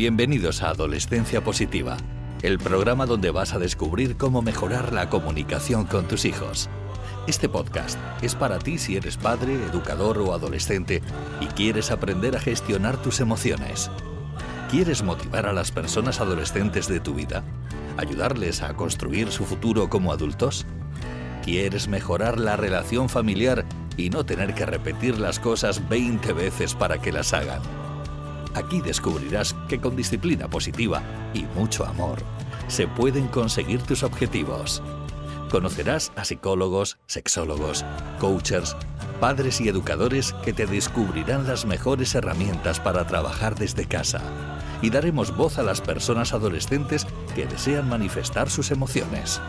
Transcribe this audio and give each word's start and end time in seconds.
Bienvenidos 0.00 0.62
a 0.62 0.70
Adolescencia 0.70 1.44
Positiva, 1.44 1.98
el 2.40 2.58
programa 2.58 3.04
donde 3.04 3.30
vas 3.30 3.52
a 3.52 3.58
descubrir 3.58 4.16
cómo 4.16 4.40
mejorar 4.40 4.94
la 4.94 5.10
comunicación 5.10 5.84
con 5.84 6.08
tus 6.08 6.24
hijos. 6.24 6.70
Este 7.26 7.50
podcast 7.50 7.98
es 8.22 8.34
para 8.34 8.58
ti 8.58 8.78
si 8.78 8.96
eres 8.96 9.18
padre, 9.18 9.52
educador 9.56 10.16
o 10.16 10.32
adolescente 10.32 11.02
y 11.42 11.48
quieres 11.48 11.90
aprender 11.90 12.34
a 12.34 12.40
gestionar 12.40 12.96
tus 12.96 13.20
emociones. 13.20 13.90
¿Quieres 14.70 15.02
motivar 15.02 15.44
a 15.44 15.52
las 15.52 15.70
personas 15.70 16.18
adolescentes 16.22 16.88
de 16.88 17.00
tu 17.00 17.12
vida? 17.12 17.44
¿Ayudarles 17.98 18.62
a 18.62 18.72
construir 18.72 19.30
su 19.30 19.44
futuro 19.44 19.90
como 19.90 20.12
adultos? 20.12 20.64
¿Quieres 21.44 21.88
mejorar 21.88 22.40
la 22.40 22.56
relación 22.56 23.10
familiar 23.10 23.66
y 23.98 24.08
no 24.08 24.24
tener 24.24 24.54
que 24.54 24.64
repetir 24.64 25.18
las 25.18 25.38
cosas 25.38 25.90
20 25.90 26.32
veces 26.32 26.74
para 26.74 27.02
que 27.02 27.12
las 27.12 27.34
hagan? 27.34 27.60
Aquí 28.54 28.80
descubrirás 28.80 29.54
que 29.68 29.80
con 29.80 29.96
disciplina 29.96 30.48
positiva 30.48 31.02
y 31.34 31.44
mucho 31.56 31.86
amor 31.86 32.18
se 32.68 32.86
pueden 32.86 33.28
conseguir 33.28 33.82
tus 33.82 34.02
objetivos. 34.02 34.82
Conocerás 35.50 36.12
a 36.14 36.24
psicólogos, 36.24 36.98
sexólogos, 37.06 37.84
coaches, 38.20 38.76
padres 39.20 39.60
y 39.60 39.68
educadores 39.68 40.32
que 40.44 40.52
te 40.52 40.66
descubrirán 40.66 41.46
las 41.46 41.66
mejores 41.66 42.14
herramientas 42.14 42.78
para 42.78 43.06
trabajar 43.06 43.56
desde 43.56 43.86
casa. 43.86 44.20
Y 44.80 44.90
daremos 44.90 45.36
voz 45.36 45.58
a 45.58 45.62
las 45.62 45.80
personas 45.80 46.32
adolescentes 46.32 47.06
que 47.34 47.46
desean 47.46 47.88
manifestar 47.88 48.48
sus 48.48 48.70
emociones. 48.70 49.40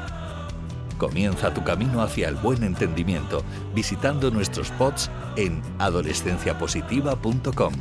Comienza 0.97 1.53
tu 1.53 1.63
camino 1.63 2.01
hacia 2.01 2.27
el 2.29 2.35
buen 2.35 2.63
entendimiento 2.63 3.43
visitando 3.73 4.29
nuestros 4.31 4.71
pods 4.71 5.09
en 5.35 5.61
adolescenciapositiva.com. 5.79 7.73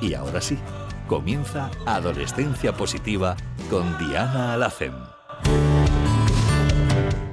Y 0.00 0.14
ahora 0.14 0.40
sí, 0.40 0.56
comienza 1.06 1.70
Adolescencia 1.84 2.72
Positiva 2.72 3.36
con 3.68 3.98
Diana 3.98 4.54
Alacem. 4.54 4.92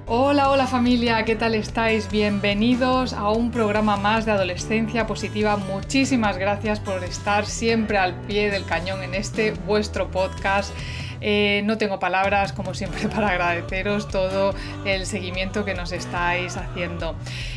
Hola, 0.06 0.50
hola 0.50 0.68
familia, 0.68 1.24
¿qué 1.26 1.36
tal 1.36 1.56
estáis? 1.56 2.10
Bienvenidos 2.10 3.14
a 3.14 3.30
un 3.30 3.52
programa 3.52 3.98
más 3.98 4.26
de 4.26 4.32
Adolescencia 4.32 5.08
Positiva. 5.08 5.58
Muchísimas 5.58 6.38
gracias 6.38 6.80
por 6.80 7.04
estar 7.04 7.46
siempre 7.46 7.98
al 7.98 8.20
pie 8.22 8.52
del 8.52 8.66
cañón 8.66 9.04
en 9.04 9.16
este 9.16 9.52
vuestro 9.52 10.12
podcast 10.12 10.74
eh, 11.22 11.62
no 11.66 11.78
tengo 11.78 12.00
palabras, 12.00 12.54
como 12.54 12.74
siempre, 12.74 13.08
para 13.16 13.30
agradeceros 13.30 14.08
todo 14.08 14.54
el 14.86 15.06
seguimiento 15.06 15.66
que 15.66 15.74
nos 15.74 15.92
estáis 15.92 16.58
haciendo. 16.58 17.16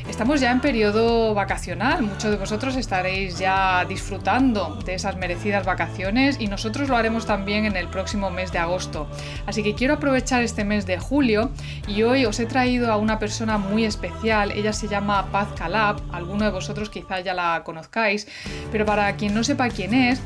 Estamos 0.08 0.40
ya 0.40 0.50
en 0.50 0.60
periodo 0.60 1.34
vacacional, 1.34 2.02
muchos 2.02 2.30
de 2.30 2.36
vosotros 2.36 2.76
estaréis 2.76 3.38
ya 3.38 3.84
disfrutando 3.84 4.78
de 4.84 4.94
esas 4.94 5.16
merecidas 5.16 5.64
vacaciones 5.64 6.36
y 6.40 6.48
nosotros 6.48 6.88
lo 6.88 6.96
haremos 6.96 7.26
también 7.26 7.64
en 7.64 7.76
el 7.76 7.88
próximo 7.88 8.30
mes 8.30 8.52
de 8.52 8.58
agosto. 8.58 9.08
Así 9.46 9.62
que 9.62 9.74
quiero 9.74 9.94
aprovechar 9.94 10.42
este 10.42 10.64
mes 10.64 10.86
de 10.86 10.98
julio 10.98 11.50
y 11.86 12.02
hoy 12.02 12.26
os 12.26 12.40
he 12.40 12.46
traído 12.46 12.92
a 12.92 12.96
una 12.96 13.18
persona 13.18 13.58
muy 13.58 13.84
especial. 13.84 14.52
Ella 14.52 14.72
se 14.72 14.88
llama 14.88 15.30
Paz 15.30 15.48
Calab, 15.56 16.00
alguno 16.12 16.44
de 16.44 16.50
vosotros 16.50 16.90
quizá 16.90 17.20
ya 17.20 17.34
la 17.34 17.62
conozcáis, 17.64 18.26
pero 18.72 18.84
para 18.84 19.14
quien 19.16 19.34
no 19.34 19.44
sepa 19.44 19.68
quién 19.68 19.94
es, 19.94 20.20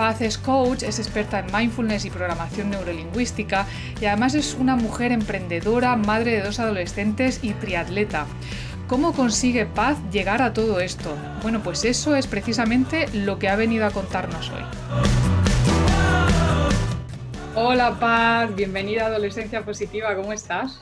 Paz 0.00 0.22
es 0.22 0.38
coach, 0.38 0.82
es 0.82 0.98
experta 0.98 1.40
en 1.40 1.52
mindfulness 1.54 2.06
y 2.06 2.10
programación 2.10 2.70
neurolingüística 2.70 3.66
y 4.00 4.06
además 4.06 4.34
es 4.34 4.54
una 4.54 4.74
mujer 4.74 5.12
emprendedora, 5.12 5.94
madre 5.94 6.32
de 6.32 6.40
dos 6.40 6.58
adolescentes 6.58 7.44
y 7.44 7.52
triatleta. 7.52 8.24
¿Cómo 8.88 9.12
consigue 9.12 9.66
Paz 9.66 9.98
llegar 10.10 10.40
a 10.40 10.54
todo 10.54 10.80
esto? 10.80 11.14
Bueno, 11.42 11.60
pues 11.62 11.84
eso 11.84 12.16
es 12.16 12.26
precisamente 12.26 13.08
lo 13.12 13.38
que 13.38 13.50
ha 13.50 13.56
venido 13.56 13.84
a 13.84 13.90
contarnos 13.90 14.48
hoy. 14.48 14.62
Hola 17.54 17.98
Paz, 18.00 18.56
bienvenida 18.56 19.02
a 19.02 19.06
Adolescencia 19.08 19.66
Positiva, 19.66 20.16
¿cómo 20.16 20.32
estás? 20.32 20.80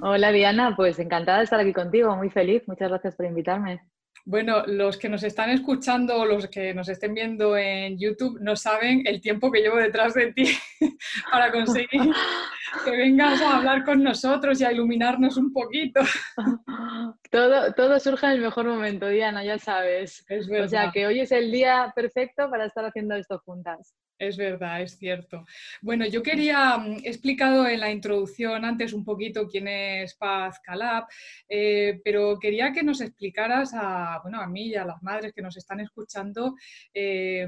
Hola 0.00 0.32
Diana, 0.32 0.74
pues 0.74 0.98
encantada 0.98 1.38
de 1.38 1.44
estar 1.44 1.60
aquí 1.60 1.72
contigo, 1.72 2.16
muy 2.16 2.30
feliz, 2.30 2.64
muchas 2.66 2.88
gracias 2.88 3.14
por 3.14 3.26
invitarme. 3.26 3.80
Bueno, 4.24 4.64
los 4.66 4.96
que 4.96 5.08
nos 5.08 5.22
están 5.22 5.50
escuchando 5.50 6.16
o 6.16 6.24
los 6.24 6.48
que 6.48 6.74
nos 6.74 6.88
estén 6.88 7.14
viendo 7.14 7.56
en 7.56 7.98
YouTube 7.98 8.38
no 8.40 8.54
saben 8.56 9.02
el 9.06 9.20
tiempo 9.20 9.50
que 9.50 9.60
llevo 9.60 9.76
detrás 9.76 10.14
de 10.14 10.32
ti 10.32 10.44
para 11.32 11.50
conseguir 11.50 11.88
que 12.84 12.90
vengas 12.90 13.40
a 13.40 13.56
hablar 13.56 13.84
con 13.84 14.02
nosotros 14.02 14.60
y 14.60 14.64
a 14.64 14.72
iluminarnos 14.72 15.36
un 15.36 15.52
poquito. 15.52 16.00
Todo, 17.30 17.72
todo 17.74 18.00
surge 18.00 18.26
en 18.26 18.32
el 18.32 18.40
mejor 18.40 18.66
momento, 18.66 19.06
Diana, 19.06 19.44
ya 19.44 19.56
sabes. 19.56 20.24
O 20.62 20.68
sea 20.68 20.90
que 20.90 21.06
hoy 21.06 21.20
es 21.20 21.30
el 21.30 21.52
día 21.52 21.92
perfecto 21.94 22.50
para 22.50 22.66
estar 22.66 22.84
haciendo 22.84 23.14
esto 23.14 23.38
juntas. 23.44 23.94
Es 24.20 24.36
verdad, 24.36 24.82
es 24.82 24.98
cierto. 24.98 25.46
Bueno, 25.80 26.04
yo 26.04 26.22
quería, 26.22 26.76
mm, 26.76 26.98
he 27.04 27.08
explicado 27.08 27.66
en 27.66 27.80
la 27.80 27.90
introducción 27.90 28.66
antes 28.66 28.92
un 28.92 29.02
poquito 29.02 29.48
quién 29.48 29.66
es 29.66 30.14
Paz 30.14 30.60
Calab, 30.62 31.06
eh, 31.48 32.02
pero 32.04 32.38
quería 32.38 32.70
que 32.70 32.82
nos 32.82 33.00
explicaras 33.00 33.72
a, 33.72 34.20
bueno, 34.22 34.38
a 34.42 34.46
mí 34.46 34.66
y 34.66 34.74
a 34.74 34.84
las 34.84 35.02
madres 35.02 35.32
que 35.32 35.40
nos 35.40 35.56
están 35.56 35.80
escuchando 35.80 36.54
eh, 36.92 37.46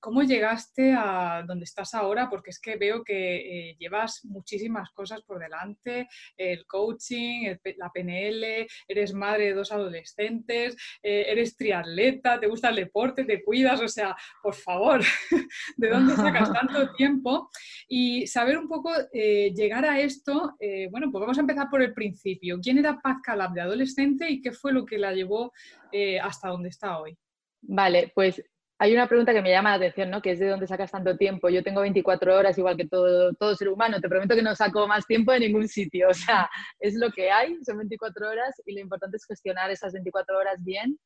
cómo 0.00 0.24
llegaste 0.24 0.92
a 0.92 1.44
donde 1.46 1.64
estás 1.64 1.94
ahora, 1.94 2.28
porque 2.28 2.50
es 2.50 2.58
que 2.58 2.76
veo 2.76 3.04
que 3.04 3.36
eh, 3.70 3.76
llevas 3.78 4.24
muchísimas 4.58 4.90
cosas 4.90 5.22
por 5.22 5.38
delante, 5.38 6.08
el 6.36 6.66
coaching, 6.66 7.54
la 7.76 7.90
PNL, 7.90 8.66
eres 8.88 9.14
madre 9.14 9.46
de 9.46 9.54
dos 9.54 9.70
adolescentes, 9.70 10.76
eres 11.02 11.56
triatleta, 11.56 12.40
te 12.40 12.48
gusta 12.48 12.70
el 12.70 12.76
deporte, 12.76 13.24
te 13.24 13.42
cuidas, 13.42 13.80
o 13.80 13.88
sea, 13.88 14.16
por 14.42 14.54
favor, 14.54 15.00
¿de 15.76 15.88
dónde 15.88 16.14
sacas 16.14 16.52
tanto 16.52 16.92
tiempo 16.96 17.50
y 17.86 18.26
saber 18.26 18.58
un 18.58 18.68
poco, 18.68 18.90
eh, 19.12 19.52
llegar 19.54 19.84
a 19.84 20.00
esto, 20.00 20.56
eh, 20.58 20.88
bueno, 20.90 21.10
pues 21.10 21.20
vamos 21.20 21.38
a 21.38 21.42
empezar 21.42 21.68
por 21.70 21.82
el 21.82 21.94
principio. 21.94 22.58
¿Quién 22.60 22.78
era 22.78 23.00
Paz 23.00 23.18
Calab 23.22 23.52
de 23.52 23.60
adolescente 23.60 24.28
y 24.28 24.40
qué 24.40 24.52
fue 24.52 24.72
lo 24.72 24.84
que 24.84 24.98
la 24.98 25.12
llevó 25.12 25.52
eh, 25.92 26.18
hasta 26.18 26.48
donde 26.48 26.70
está 26.70 26.98
hoy? 26.98 27.16
Vale, 27.62 28.12
pues 28.14 28.42
hay 28.78 28.94
una 28.94 29.08
pregunta 29.08 29.32
que 29.32 29.42
me 29.42 29.50
llama 29.50 29.70
la 29.70 29.76
atención, 29.76 30.10
¿no? 30.10 30.22
Que 30.22 30.32
es 30.32 30.38
de 30.38 30.48
dónde 30.48 30.66
sacas 30.66 30.92
tanto 30.92 31.16
tiempo. 31.16 31.48
Yo 31.48 31.62
tengo 31.64 31.80
24 31.80 32.36
horas, 32.36 32.56
igual 32.58 32.76
que 32.76 32.86
todo, 32.86 33.32
todo 33.34 33.56
ser 33.56 33.68
humano. 33.68 34.00
Te 34.00 34.08
prometo 34.08 34.36
que 34.36 34.42
no 34.42 34.54
saco 34.54 34.86
más 34.86 35.06
tiempo 35.06 35.32
de 35.32 35.40
ningún 35.40 35.66
sitio. 35.68 36.08
O 36.10 36.14
sea, 36.14 36.48
es 36.78 36.94
lo 36.94 37.10
que 37.10 37.30
hay, 37.30 37.56
son 37.64 37.78
24 37.78 38.28
horas 38.28 38.62
y 38.64 38.74
lo 38.74 38.80
importante 38.80 39.16
es 39.16 39.26
gestionar 39.26 39.70
esas 39.70 39.92
24 39.92 40.38
horas 40.38 40.62
bien, 40.62 40.98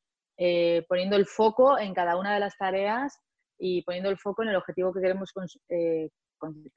poniendo 0.87 1.15
el 1.15 1.25
foco 1.25 1.79
en 1.79 1.93
cada 1.93 2.17
una 2.17 2.33
de 2.33 2.39
las 2.39 2.55
tareas 2.57 3.19
y 3.57 3.81
poniendo 3.83 4.09
el 4.09 4.17
foco 4.17 4.43
en 4.43 4.49
el 4.49 4.55
objetivo 4.55 4.93
que 4.93 5.01
queremos 5.01 5.31
eh, 5.69 6.09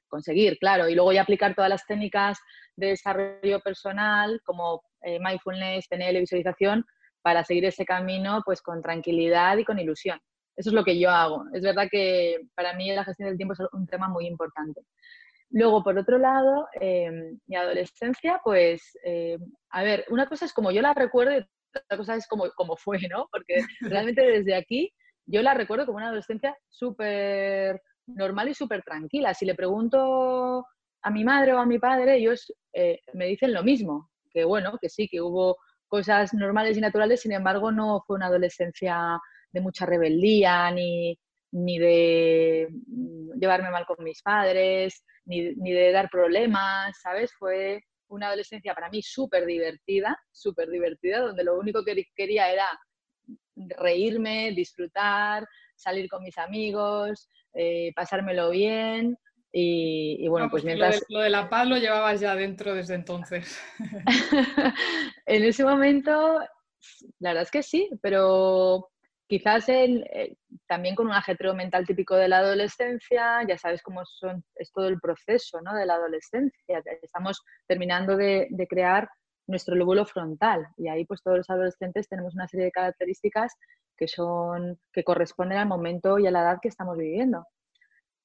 conseguir, 0.09 0.59
claro, 0.59 0.89
y 0.89 0.95
luego 0.95 1.13
ya 1.13 1.23
aplicar 1.23 1.55
todas 1.55 1.71
las 1.71 1.85
técnicas 1.85 2.39
de 2.77 2.89
desarrollo 2.89 3.61
personal 3.61 4.41
como 4.45 4.83
eh, 5.03 5.19
mindfulness, 5.19 5.89
PNL, 5.89 6.21
visualización, 6.21 6.85
para 7.23 7.43
seguir 7.45 7.65
ese 7.65 7.85
camino 7.85 8.43
pues 8.45 8.63
con 8.63 8.83
tranquilidad 8.83 9.57
y 9.57 9.65
con 9.65 9.79
ilusión. 9.79 10.21
Eso 10.57 10.71
es 10.71 10.75
lo 10.75 10.85
que 10.85 10.99
yo 10.99 11.11
hago. 11.11 11.45
Es 11.53 11.63
verdad 11.63 11.89
que 11.91 12.49
para 12.55 12.75
mí 12.75 12.91
la 12.93 13.05
gestión 13.05 13.29
del 13.29 13.37
tiempo 13.37 13.55
es 13.55 13.61
un 13.73 13.87
tema 13.87 14.09
muy 14.09 14.27
importante. 14.27 14.83
Luego, 15.51 15.83
por 15.85 15.97
otro 15.99 16.19
lado, 16.19 16.67
em, 16.81 17.39
mi 17.47 17.57
adolescencia, 17.57 18.41
pues, 18.43 18.83
em, 19.05 19.41
a 19.71 19.83
ver, 19.83 20.05
una 20.11 20.29
cosa 20.29 20.45
es 20.47 20.53
como 20.53 20.71
yo 20.73 20.83
la 20.83 20.95
recuerdo 20.95 21.33
y 21.39 21.47
otra 21.77 21.97
cosa 21.97 22.17
es 22.17 22.27
como, 22.27 22.51
como 22.57 22.77
fue, 22.77 22.99
¿no? 23.09 23.29
Porque 23.31 23.55
realmente 24.09 24.23
desde 24.23 24.55
aquí 24.55 24.93
yo 25.27 25.43
la 25.43 25.55
recuerdo 25.55 25.87
como 25.87 25.99
una 25.99 26.07
adolescencia 26.07 26.57
súper 26.69 27.81
normal 28.07 28.49
y 28.49 28.55
súper 28.55 28.83
tranquila. 28.83 29.35
Si 29.35 29.45
le 29.45 29.55
pregunto 29.55 30.65
a 31.03 31.11
mi 31.11 31.25
madre 31.25 31.53
o 31.53 31.59
a 31.59 31.67
mi 31.67 31.79
padre, 31.79 32.17
ellos 32.17 32.53
eh, 32.73 33.01
me 33.13 33.27
dicen 33.27 33.53
lo 33.53 33.63
mismo, 33.63 34.11
que 34.31 34.45
bueno, 34.45 34.79
que 34.81 34.89
sí, 34.89 35.09
que 35.09 35.21
hubo 35.21 35.57
cosas 35.89 36.35
normales 36.35 36.77
y 36.77 36.81
naturales, 36.81 37.21
sin 37.21 37.33
embargo 37.33 37.71
no 37.73 38.03
fue 38.07 38.17
una 38.17 38.27
adolescencia 38.27 39.21
de 39.57 39.63
mucha 39.63 39.87
rebeldía, 39.87 40.71
ni, 40.71 41.19
ni 41.53 41.79
de 41.79 42.69
mm, 42.71 43.41
llevarme 43.41 43.71
mal 43.71 43.87
con 43.87 44.05
mis 44.05 44.21
padres, 44.21 45.03
ni, 45.25 45.55
ni 45.55 45.73
de 45.73 45.93
dar 45.93 46.11
problemas, 46.11 46.95
¿sabes? 47.03 47.33
Fue 47.39 47.81
una 48.09 48.27
adolescencia 48.27 48.75
para 48.75 48.91
mí 48.91 49.03
súper 49.03 49.47
divertida, 49.47 50.19
súper 50.31 50.69
divertida, 50.69 51.21
donde 51.21 51.43
lo 51.43 51.59
único 51.59 51.83
que 51.85 52.05
quería 52.15 52.53
era 52.53 52.69
reírme, 53.79 54.53
disfrutar, 54.53 55.47
salir 55.75 56.07
con 56.09 56.23
mis 56.23 56.37
amigos, 56.37 57.31
eh, 57.55 57.93
pasármelo 57.97 58.51
bien. 58.51 59.17
Y, 59.59 60.29
bueno, 60.29 60.51
pues 60.51 60.65
mientras... 60.65 61.03
Lo 61.09 61.21
de, 61.21 61.31
la 61.31 61.49
paz 61.49 61.67
lo 61.67 61.79
llevabas 61.79 62.21
ya 62.21 62.37
dentro 62.37 62.75
desde 62.75 62.95
entonces. 62.95 63.59
en 65.27 65.45
ese 65.45 65.65
momento, 65.65 66.41
la 67.21 67.31
verdad 67.31 67.45
es 67.45 67.51
que 67.51 67.63
sí, 67.63 67.89
pero 68.03 68.91
quizás 69.27 69.69
eh, 69.69 70.37
también 70.67 70.95
con 70.95 71.07
un 71.07 71.13
ajetreo 71.13 71.55
mental 71.55 71.87
típico 71.87 72.15
de 72.15 72.29
la 72.29 72.39
adolescencia, 72.39 73.43
ya 73.47 73.59
sabes 73.59 73.83
cómo 73.83 74.05
son, 74.05 74.45
es 74.55 74.71
todo 74.73 74.89
el 74.89 75.01
proceso 75.01 75.61
¿no? 75.63 75.75
de 75.75 75.87
la 75.87 75.95
adolescencia. 75.95 76.83
Estamos 77.03 77.43
terminando 77.67 78.17
de, 78.17 78.47
de 78.51 78.67
crear 78.67 79.09
nuestro 79.47 79.75
lóbulo 79.75 80.05
frontal. 80.07 80.67
Y 80.77 80.89
ahí 80.89 81.05
pues 81.05 81.23
todos 81.23 81.39
los 81.39 81.51
adolescentes 81.51 82.09
tenemos 82.09 82.35
una 82.35 82.49
serie 82.49 82.67
de 82.67 82.73
características 82.73 83.55
que 83.97 84.09
son, 84.09 84.79
que 84.93 85.05
corresponden 85.05 85.59
al 85.59 85.69
momento 85.69 86.19
y 86.19 86.27
a 86.27 86.31
la 86.31 86.43
edad 86.43 86.59
que 86.61 86.69
estamos 86.69 86.97
viviendo. 86.97 87.45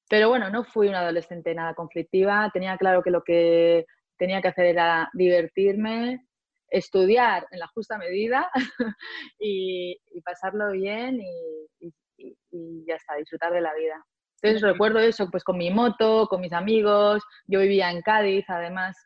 Pero 0.08 0.28
bueno, 0.28 0.50
no 0.50 0.64
fui 0.64 0.88
una 0.88 1.00
adolescente 1.00 1.54
nada 1.54 1.74
conflictiva, 1.74 2.50
tenía 2.52 2.76
claro 2.76 3.02
que 3.02 3.10
lo 3.10 3.22
que 3.22 3.86
tenía 4.18 4.42
que 4.42 4.48
hacer 4.48 4.66
era 4.66 5.08
divertirme, 5.14 6.26
estudiar 6.72 7.46
en 7.50 7.60
la 7.60 7.68
justa 7.68 7.98
medida 7.98 8.50
y, 9.38 9.98
pasarlo 10.24 10.72
bien 10.72 11.20
y, 11.20 11.94
ya 12.86 12.94
está, 12.94 13.16
disfrutar 13.16 13.52
de 13.52 13.60
la 13.60 13.74
vida. 13.74 14.04
Entonces 14.40 14.62
recuerdo 14.62 14.98
eso 14.98 15.28
pues 15.30 15.44
con 15.44 15.56
mi 15.56 15.70
moto, 15.70 16.26
con 16.28 16.40
mis 16.40 16.52
amigos, 16.52 17.22
yo 17.46 17.60
vivía 17.60 17.90
en 17.90 18.02
Cádiz 18.02 18.44
además 18.48 18.96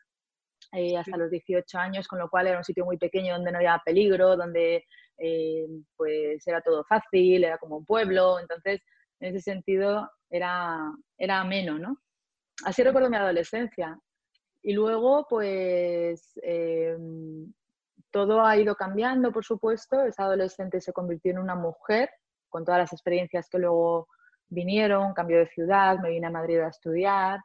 eh, 0.73 0.97
hasta 0.97 1.17
los 1.17 1.31
18 1.31 1.77
años, 1.77 2.07
con 2.07 2.19
lo 2.19 2.29
cual 2.29 2.47
era 2.47 2.57
un 2.57 2.63
sitio 2.63 2.85
muy 2.85 2.97
pequeño 2.97 3.35
donde 3.35 3.51
no 3.51 3.57
había 3.57 3.81
peligro, 3.85 4.35
donde 4.35 4.83
eh, 5.17 5.65
pues 5.95 6.45
era 6.45 6.61
todo 6.61 6.83
fácil, 6.83 7.43
era 7.43 7.57
como 7.57 7.77
un 7.77 7.85
pueblo, 7.85 8.39
entonces 8.39 8.81
en 9.19 9.35
ese 9.35 9.41
sentido 9.41 10.09
era, 10.29 10.79
era 11.17 11.39
ameno, 11.39 11.79
¿no? 11.79 11.97
Así 12.65 12.83
recuerdo 12.83 13.09
mi 13.09 13.17
adolescencia. 13.17 13.97
Y 14.61 14.73
luego, 14.73 15.25
pues, 15.29 16.31
em, 16.43 17.53
todo 18.11 18.45
ha 18.45 18.57
ido 18.57 18.75
cambiando, 18.75 19.31
por 19.31 19.45
supuesto. 19.45 20.01
Esa 20.03 20.23
adolescente 20.23 20.81
se 20.81 20.93
convirtió 20.93 21.31
en 21.31 21.39
una 21.39 21.55
mujer, 21.55 22.09
con 22.49 22.65
todas 22.65 22.79
las 22.79 22.93
experiencias 22.93 23.49
que 23.49 23.59
luego 23.59 24.07
vinieron, 24.49 25.13
cambio 25.13 25.39
de 25.39 25.47
ciudad, 25.47 25.99
me 25.99 26.09
vine 26.09 26.27
a 26.27 26.31
Madrid 26.31 26.59
a 26.59 26.69
estudiar, 26.69 27.39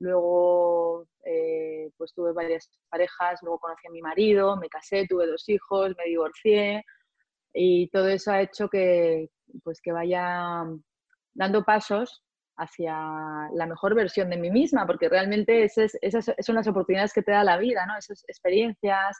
luego 0.00 1.06
eh, 1.24 1.90
pues 1.96 2.12
tuve 2.12 2.32
varias 2.32 2.68
parejas, 2.88 3.40
luego 3.42 3.58
conocí 3.58 3.86
a 3.86 3.90
mi 3.90 4.02
marido, 4.02 4.56
me 4.56 4.68
casé, 4.68 5.06
tuve 5.08 5.26
dos 5.26 5.48
hijos, 5.48 5.94
me 5.96 6.04
divorcié 6.04 6.84
y 7.52 7.88
todo 7.90 8.08
eso 8.08 8.32
ha 8.32 8.42
hecho 8.42 8.68
que, 8.68 9.30
pues, 9.62 9.80
que 9.80 9.92
vaya 9.92 10.64
dando 11.34 11.64
pasos 11.64 12.22
hacia 12.58 12.94
la 13.54 13.66
mejor 13.66 13.94
versión 13.94 14.28
de 14.30 14.36
mí 14.36 14.50
misma, 14.50 14.86
porque 14.86 15.08
realmente 15.08 15.64
esas, 15.64 15.92
son 16.40 16.56
las 16.56 16.66
oportunidades 16.66 17.12
que 17.12 17.22
te 17.22 17.32
da 17.32 17.44
la 17.44 17.56
vida, 17.56 17.86
¿no? 17.86 17.96
esas 17.96 18.24
experiencias, 18.28 19.16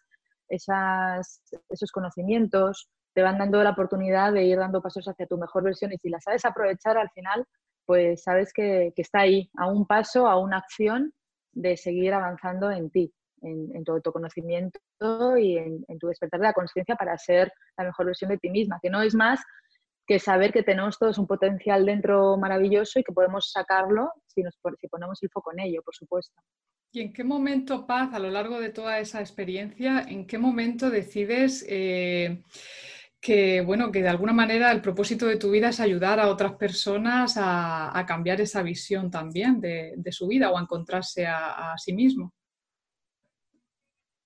esas, 0.49 1.41
esos 1.69 1.93
conocimientos, 1.93 2.89
te 3.15 3.23
van 3.23 3.39
dando 3.39 3.63
la 3.63 3.71
oportunidad 3.71 4.33
de 4.33 4.45
ir 4.45 4.59
dando 4.59 4.83
pasos 4.83 5.07
hacia 5.07 5.27
tu 5.27 5.39
mejor 5.39 5.63
versión 5.63 5.93
y 5.93 5.99
si 5.99 6.09
la 6.09 6.21
sabes 6.21 6.45
aprovechar 6.45 6.99
al 6.99 7.11
final, 7.11 7.45
pues 7.87 8.23
sabes 8.23 8.53
que, 8.53 8.93
está 8.97 9.21
ahí, 9.21 9.49
a 9.57 9.69
un 9.69 9.87
paso, 9.87 10.27
a 10.29 10.39
una 10.39 10.59
acción 10.59 11.13
de 11.53 11.77
seguir 11.77 12.13
avanzando 12.13 12.71
en 12.71 12.91
ti, 12.91 13.13
en, 13.41 13.85
tu 13.85 13.93
autoconocimiento 13.93 14.79
y 15.39 15.57
en, 15.57 15.85
en, 15.89 15.99
tu 15.99 16.09
despertar 16.09 16.41
de 16.41 16.47
la 16.47 16.53
conciencia 16.53 16.97
para 16.97 17.17
ser 17.17 17.53
la 17.77 17.85
mejor 17.85 18.07
versión 18.07 18.31
de 18.31 18.39
ti 18.39 18.51
misma, 18.51 18.79
que 18.83 18.91
no 18.91 19.01
es 19.01 19.15
más 19.15 19.41
que 20.09 20.19
saber 20.19 20.53
que 20.55 20.63
tenemos 20.63 20.99
todos 20.99 21.19
un 21.19 21.27
potencial 21.27 21.85
dentro 21.85 22.39
maravilloso 22.39 22.99
y 22.99 23.05
que 23.05 23.13
podemos 23.13 23.51
sacarlo 23.53 24.11
si, 24.27 24.43
nos, 24.43 24.59
si 24.81 24.89
ponemos 24.89 25.23
el 25.23 25.29
foco 25.29 25.53
en 25.53 25.61
ello, 25.61 25.83
por 25.83 25.95
supuesto. 25.95 26.41
¿Y 26.91 27.03
en 27.03 27.13
qué 27.13 27.23
momento, 27.23 27.87
Paz, 27.87 28.15
a 28.15 28.19
lo 28.19 28.31
largo 28.31 28.59
de 28.59 28.71
toda 28.71 28.99
esa 29.01 29.21
experiencia, 29.21 30.01
en 30.09 30.27
qué 30.27 30.39
momento 30.39 30.89
decides 30.89 31.63
eh, 31.69 32.43
que, 33.21 33.61
bueno, 33.61 33.93
que 33.93 34.01
de 34.01 34.09
alguna 34.09 34.33
manera 34.33 34.73
el 34.73 34.81
propósito 34.81 35.27
de 35.27 35.37
tu 35.37 35.51
vida 35.51 35.69
es 35.69 35.79
ayudar 35.79 36.19
a 36.19 36.29
otras 36.29 36.55
personas 36.55 37.35
a, 37.37 38.03
cambiar 38.09 38.41
esa 38.41 38.63
visión 38.63 39.11
también 39.11 39.61
de, 39.61 40.11
su 40.11 40.27
vida 40.27 40.51
o 40.51 40.57
a 40.57 40.63
encontrarse 40.63 41.27
a 41.27 41.75
sí 41.77 41.93
mismo? 41.93 42.33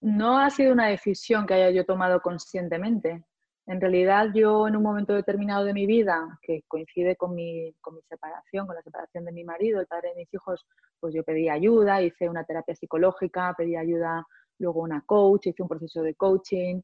No 0.01 0.39
ha 0.39 0.49
sido 0.49 0.73
una 0.73 0.87
decisión 0.87 1.45
que 1.45 1.55
haya 1.55 1.71
yo 1.71 1.85
tomado 1.85 2.21
conscientemente. 2.21 3.25
En 3.67 3.81
realidad 3.81 4.29
yo 4.35 4.67
en 4.67 4.77
un 4.77 4.83
momento 4.83 5.15
determinado 5.15 5.65
de 5.65 5.73
mi 5.73 5.87
vida, 5.87 6.39
que 6.43 6.63
coincide 6.67 7.17
con 7.17 7.35
mi, 7.35 7.73
con 7.81 7.95
mi 7.95 8.03
separación, 8.03 8.67
con 8.67 8.75
la 8.75 8.83
separación 8.83 9.25
de 9.25 9.33
mi 9.33 9.45
marido, 9.45 9.81
el 9.81 9.87
padre 9.87 10.11
de 10.11 10.17
mis 10.17 10.35
hijos, 10.35 10.67
pues 10.99 11.15
yo 11.15 11.23
pedí 11.23 11.49
ayuda, 11.49 12.03
hice 12.03 12.29
una 12.29 12.45
terapia 12.45 12.75
psicológica, 12.75 13.55
pedí 13.57 13.77
ayuda 13.77 14.27
luego 14.59 14.81
una 14.81 15.03
coach, 15.07 15.47
hice 15.47 15.63
un 15.63 15.69
proceso 15.69 16.03
de 16.03 16.15
coaching, 16.15 16.81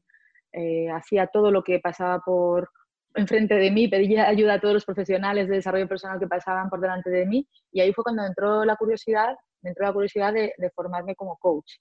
eh, 0.53 0.89
hacía 0.89 1.27
todo 1.27 1.51
lo 1.51 1.63
que 1.63 1.79
pasaba 1.79 2.19
por 2.19 2.69
enfrente 3.13 3.55
de 3.55 3.71
mí, 3.71 3.87
pedía 3.87 4.27
ayuda 4.27 4.55
a 4.55 4.59
todos 4.61 4.75
los 4.75 4.85
profesionales 4.85 5.47
de 5.49 5.55
desarrollo 5.55 5.87
personal 5.87 6.19
que 6.19 6.27
pasaban 6.27 6.69
por 6.69 6.79
delante 6.79 7.09
de 7.09 7.25
mí 7.25 7.47
y 7.71 7.81
ahí 7.81 7.91
fue 7.91 8.03
cuando 8.03 8.23
entró 8.23 8.63
la 8.63 8.75
curiosidad, 8.75 9.35
me 9.61 9.71
entró 9.71 9.85
la 9.85 9.93
curiosidad 9.93 10.33
de, 10.33 10.53
de 10.57 10.69
formarme 10.71 11.15
como 11.15 11.37
coach. 11.37 11.73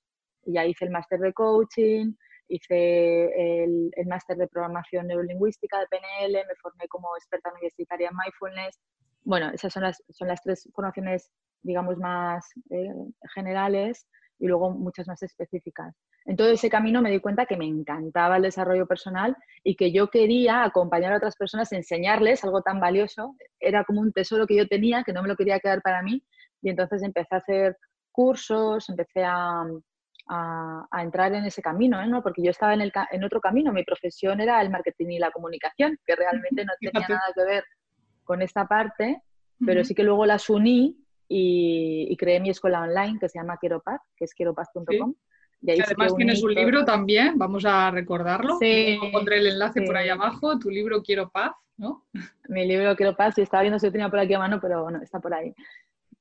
Y 0.44 0.54
ya 0.54 0.64
hice 0.64 0.86
el 0.86 0.90
máster 0.90 1.20
de 1.20 1.32
coaching, 1.32 2.14
hice 2.48 3.62
el, 3.64 3.90
máster 4.06 4.36
de 4.36 4.48
programación 4.48 5.06
neurolingüística 5.06 5.78
de 5.80 5.86
PNL, 5.86 6.32
me 6.46 6.54
formé 6.60 6.88
como 6.88 7.08
experta 7.16 7.52
universitaria 7.52 8.08
en 8.08 8.16
mindfulness. 8.16 8.80
Bueno, 9.24 9.50
esas 9.50 9.72
son 9.72 9.82
las, 9.82 10.02
son 10.08 10.28
las 10.28 10.42
tres 10.42 10.68
formaciones, 10.74 11.30
digamos, 11.62 11.96
más 11.98 12.46
eh, 12.70 12.92
generales 13.34 14.06
y 14.38 14.46
luego 14.46 14.70
muchas 14.70 15.06
más 15.08 15.22
específicas. 15.22 15.94
En 16.24 16.36
todo 16.36 16.48
ese 16.48 16.70
camino 16.70 17.02
me 17.02 17.10
di 17.10 17.20
cuenta 17.20 17.46
que 17.46 17.56
me 17.56 17.66
encantaba 17.66 18.36
el 18.36 18.42
desarrollo 18.42 18.86
personal 18.86 19.36
y 19.64 19.76
que 19.76 19.92
yo 19.92 20.08
quería 20.08 20.62
acompañar 20.62 21.12
a 21.12 21.16
otras 21.16 21.36
personas, 21.36 21.72
enseñarles 21.72 22.44
algo 22.44 22.62
tan 22.62 22.80
valioso. 22.80 23.34
Era 23.58 23.84
como 23.84 24.00
un 24.00 24.12
tesoro 24.12 24.46
que 24.46 24.56
yo 24.56 24.68
tenía, 24.68 25.04
que 25.04 25.12
no 25.12 25.22
me 25.22 25.28
lo 25.28 25.36
quería 25.36 25.58
quedar 25.58 25.82
para 25.82 26.02
mí. 26.02 26.22
Y 26.62 26.70
entonces 26.70 27.02
empecé 27.02 27.34
a 27.34 27.38
hacer 27.38 27.76
cursos, 28.12 28.88
empecé 28.88 29.24
a, 29.24 29.64
a, 30.28 30.86
entrar 31.02 31.32
en 31.34 31.44
ese 31.44 31.62
camino, 31.62 32.00
¿eh? 32.00 32.06
¿no? 32.06 32.22
porque 32.22 32.42
yo 32.42 32.50
estaba 32.50 32.74
en, 32.74 32.80
el, 32.80 32.92
en 33.10 33.24
otro 33.24 33.40
camino, 33.40 33.72
mi 33.72 33.84
profesión 33.84 34.40
era 34.40 34.60
el 34.60 34.70
marketing 34.70 35.06
y 35.08 35.18
la 35.18 35.30
comunicación, 35.30 35.98
que 36.04 36.16
realmente 36.16 36.64
no 36.64 36.72
tenía 36.80 37.08
nada 37.08 37.22
que 37.34 37.44
ver 37.44 37.64
con 38.24 38.42
esta 38.42 38.66
parte, 38.66 39.22
pero 39.64 39.84
sí 39.84 39.94
que 39.94 40.04
luego 40.04 40.26
las 40.26 40.48
uní 40.50 40.96
y, 41.28 42.16
creé 42.16 42.40
mi 42.40 42.50
escuela 42.50 42.82
online 42.82 43.18
que 43.18 43.28
se 43.28 43.38
llama 43.38 43.56
Quiero 43.56 43.80
Paz, 43.80 44.00
que 44.16 44.24
es 44.24 44.34
quieropaz.com. 44.34 45.14
Y 45.60 45.80
además 45.80 46.14
tienes 46.14 46.42
un 46.42 46.54
libro 46.54 46.84
también, 46.84 47.36
vamos 47.36 47.64
a 47.64 47.90
recordarlo. 47.90 48.58
Sí, 48.60 48.98
pondré 49.12 49.38
el 49.38 49.48
enlace 49.48 49.82
por 49.82 49.96
ahí 49.96 50.08
abajo, 50.08 50.58
tu 50.58 50.70
libro 50.70 51.02
Quiero 51.02 51.30
Paz, 51.30 51.52
¿no? 51.76 52.06
Mi 52.48 52.66
libro 52.66 52.94
Quiero 52.94 53.16
Paz, 53.16 53.36
y 53.38 53.42
estaba 53.42 53.62
viendo 53.62 53.78
si 53.78 53.86
lo 53.86 53.92
tenía 53.92 54.08
por 54.08 54.20
aquí 54.20 54.34
a 54.34 54.38
mano, 54.38 54.60
pero 54.60 54.84
bueno, 54.84 55.00
está 55.02 55.18
por 55.18 55.34
ahí 55.34 55.52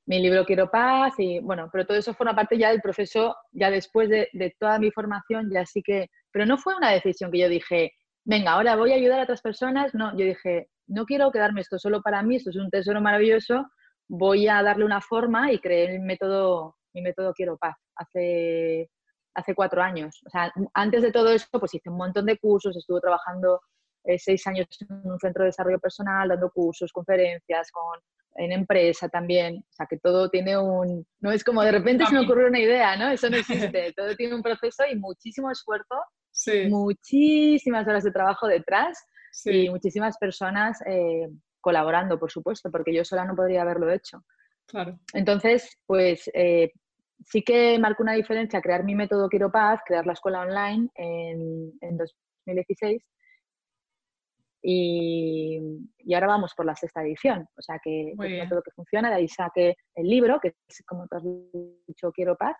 mi 0.08 0.20
libro 0.20 0.46
Quiero 0.46 0.70
Paz 0.70 1.12
y 1.18 1.38
bueno, 1.40 1.68
pero 1.70 1.84
todo 1.86 1.98
eso 1.98 2.14
forma 2.14 2.34
parte 2.34 2.56
ya 2.56 2.70
del 2.70 2.80
proceso, 2.80 3.36
ya 3.52 3.70
después 3.70 4.08
de, 4.08 4.56
toda 4.58 4.78
mi 4.78 4.90
formación, 4.90 5.50
ya 5.52 5.66
sí 5.66 5.82
que, 5.82 6.08
pero 6.32 6.46
no 6.46 6.56
fue 6.56 6.74
una 6.74 6.90
decisión 6.90 7.30
que 7.30 7.40
yo 7.40 7.48
dije, 7.48 7.92
venga, 8.24 8.52
ahora 8.52 8.74
voy 8.74 8.92
a 8.92 8.94
ayudar 8.94 9.20
a 9.20 9.24
otras 9.24 9.42
personas, 9.42 9.94
no, 9.94 10.16
yo 10.16 10.24
dije, 10.24 10.70
no 10.86 11.04
quiero 11.04 11.30
quedarme 11.30 11.60
esto 11.60 11.78
solo 11.78 12.00
para 12.00 12.22
mí, 12.22 12.36
esto 12.36 12.48
es 12.48 12.56
un 12.56 12.70
tesoro 12.70 13.02
maravilloso, 13.02 13.66
voy 14.08 14.48
a 14.48 14.62
darle 14.62 14.86
una 14.86 15.02
forma 15.02 15.52
y 15.52 15.58
creé 15.58 15.96
el 15.96 16.00
método, 16.00 16.76
mi 16.94 17.02
método 17.02 17.34
Quiero 17.34 17.58
Paz 17.58 17.76
hace, 17.94 18.90
hace 19.34 19.54
cuatro 19.54 19.82
años. 19.82 20.22
O 20.24 20.30
sea, 20.30 20.50
antes 20.72 21.02
de 21.02 21.12
todo 21.12 21.30
esto, 21.32 21.60
pues 21.60 21.74
hice 21.74 21.90
un 21.90 21.98
montón 21.98 22.24
de 22.24 22.38
cursos, 22.38 22.74
estuve 22.74 23.02
trabajando 23.02 23.60
eh, 24.04 24.18
seis 24.18 24.46
años 24.46 24.66
en 24.88 25.10
un 25.10 25.18
centro 25.18 25.42
de 25.42 25.48
desarrollo 25.48 25.78
personal, 25.78 26.30
dando 26.30 26.50
cursos, 26.50 26.90
conferencias 26.92 27.70
con 27.70 28.00
en 28.38 28.52
empresa 28.52 29.08
también, 29.08 29.58
o 29.58 29.72
sea 29.72 29.86
que 29.86 29.98
todo 29.98 30.30
tiene 30.30 30.56
un, 30.56 31.04
no 31.20 31.32
es 31.32 31.42
como 31.42 31.62
de 31.62 31.72
repente 31.72 32.06
se 32.06 32.14
me 32.14 32.20
ocurrió 32.20 32.46
una 32.46 32.60
idea, 32.60 32.96
¿no? 32.96 33.08
Eso 33.08 33.28
no 33.28 33.36
existe, 33.36 33.92
todo 33.96 34.14
tiene 34.16 34.34
un 34.34 34.42
proceso 34.42 34.84
y 34.90 34.96
muchísimo 34.96 35.50
esfuerzo, 35.50 35.96
muchísimas 36.68 37.86
horas 37.86 38.04
de 38.04 38.12
trabajo 38.12 38.46
detrás 38.46 39.04
y 39.44 39.68
muchísimas 39.68 40.16
personas 40.18 40.78
eh, 40.86 41.28
colaborando, 41.60 42.18
por 42.18 42.30
supuesto, 42.30 42.70
porque 42.70 42.94
yo 42.94 43.04
sola 43.04 43.24
no 43.24 43.34
podría 43.34 43.62
haberlo 43.62 43.90
hecho. 43.90 44.24
Claro. 44.66 44.98
Entonces, 45.14 45.76
pues 45.86 46.30
eh, 46.32 46.70
sí 47.26 47.42
que 47.42 47.78
marcó 47.78 48.04
una 48.04 48.12
diferencia 48.12 48.60
crear 48.60 48.84
mi 48.84 48.94
método 48.94 49.28
Quiero 49.28 49.50
Paz, 49.50 49.80
crear 49.84 50.06
la 50.06 50.12
escuela 50.12 50.42
online 50.42 50.88
en, 50.94 51.72
en 51.80 51.96
2016 51.96 53.02
y, 54.62 56.14
ahora 56.14 56.26
vamos 56.26 56.54
por 56.54 56.66
la 56.66 56.74
sexta 56.74 57.02
edición, 57.02 57.46
o 57.56 57.62
sea 57.62 57.78
que 57.82 58.12
es 58.18 58.48
todo 58.48 58.62
que 58.62 58.70
funciona, 58.72 59.08
de 59.08 59.16
ahí 59.16 59.28
saqué 59.28 59.76
el 59.94 60.08
libro, 60.08 60.40
que 60.40 60.54
es 60.68 60.82
como 60.86 61.06
te 61.06 61.16
has 61.16 61.22
dicho, 61.86 62.10
Quiero 62.12 62.36
Paz, 62.36 62.56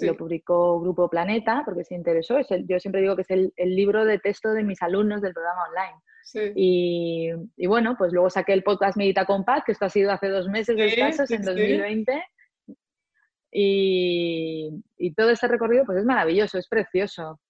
lo 0.00 0.16
publicó 0.16 0.80
Grupo 0.80 1.08
Planeta 1.08 1.62
porque 1.64 1.84
se 1.84 1.94
interesó, 1.94 2.38
es 2.38 2.48
yo 2.66 2.78
siempre 2.80 3.00
digo 3.00 3.16
que 3.16 3.22
es 3.22 3.30
el, 3.30 3.52
libro 3.76 4.04
de 4.04 4.18
texto 4.18 4.52
de 4.52 4.64
mis 4.64 4.82
alumnos 4.82 5.22
del 5.22 5.34
programa 5.34 5.62
online. 5.68 6.52
Y, 6.56 7.30
y, 7.56 7.66
bueno, 7.66 7.96
pues 7.98 8.12
luego 8.12 8.30
saqué 8.30 8.54
el 8.54 8.62
podcast 8.62 8.96
Medita 8.96 9.26
con 9.26 9.44
Paz, 9.44 9.62
que 9.64 9.72
esto 9.72 9.84
ha 9.84 9.90
sido 9.90 10.10
hace 10.10 10.28
dos 10.28 10.48
meses 10.48 10.76
escasos, 10.78 11.30
en 11.30 11.42
2020. 11.42 12.24
Y, 13.52 14.70
y, 14.96 15.14
todo 15.14 15.30
ese 15.30 15.46
recorrido 15.46 15.84
pues 15.84 15.98
es 15.98 16.04
maravilloso, 16.04 16.58
es 16.58 16.66
precioso, 16.66 17.40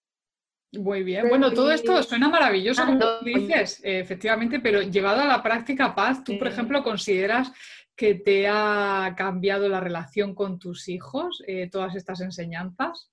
muy 0.79 1.03
bien. 1.03 1.29
Bueno, 1.29 1.53
todo 1.53 1.73
esto 1.73 2.03
suena 2.03 2.29
maravilloso, 2.29 2.85
como 2.85 2.99
tú 2.99 3.25
dices, 3.25 3.81
efectivamente, 3.83 4.61
pero 4.61 4.83
llevado 4.83 5.21
a 5.21 5.27
la 5.27 5.43
práctica, 5.43 5.95
Paz, 5.95 6.25
¿tú, 6.25 6.39
por 6.39 6.49
ejemplo, 6.49 6.83
consideras 6.83 7.53
que 7.97 8.15
te 8.15 8.49
ha 8.49 9.15
cambiado 9.17 9.69
la 9.69 9.81
relación 9.81 10.35
con 10.35 10.59
tus 10.59 10.89
hijos, 10.89 11.43
eh, 11.47 11.69
todas 11.71 11.95
estas 11.95 12.21
enseñanzas? 12.21 13.11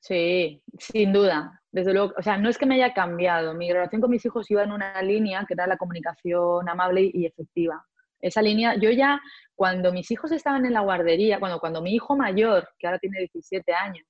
Sí, 0.00 0.62
sin 0.78 1.12
duda. 1.12 1.62
Desde 1.70 1.92
luego, 1.92 2.12
o 2.18 2.22
sea, 2.22 2.36
no 2.36 2.48
es 2.48 2.58
que 2.58 2.66
me 2.66 2.74
haya 2.74 2.92
cambiado. 2.92 3.54
Mi 3.54 3.72
relación 3.72 4.00
con 4.00 4.10
mis 4.10 4.24
hijos 4.24 4.50
iba 4.50 4.62
en 4.62 4.72
una 4.72 5.00
línea 5.02 5.44
que 5.46 5.54
era 5.54 5.66
la 5.66 5.76
comunicación 5.76 6.68
amable 6.68 7.10
y 7.12 7.24
efectiva. 7.24 7.86
Esa 8.20 8.42
línea, 8.42 8.74
yo 8.76 8.90
ya, 8.90 9.20
cuando 9.54 9.92
mis 9.92 10.10
hijos 10.10 10.32
estaban 10.32 10.66
en 10.66 10.72
la 10.72 10.80
guardería, 10.80 11.38
cuando, 11.38 11.60
cuando 11.60 11.82
mi 11.82 11.94
hijo 11.94 12.16
mayor, 12.16 12.68
que 12.78 12.86
ahora 12.86 12.98
tiene 12.98 13.18
17 13.20 13.72
años, 13.72 14.06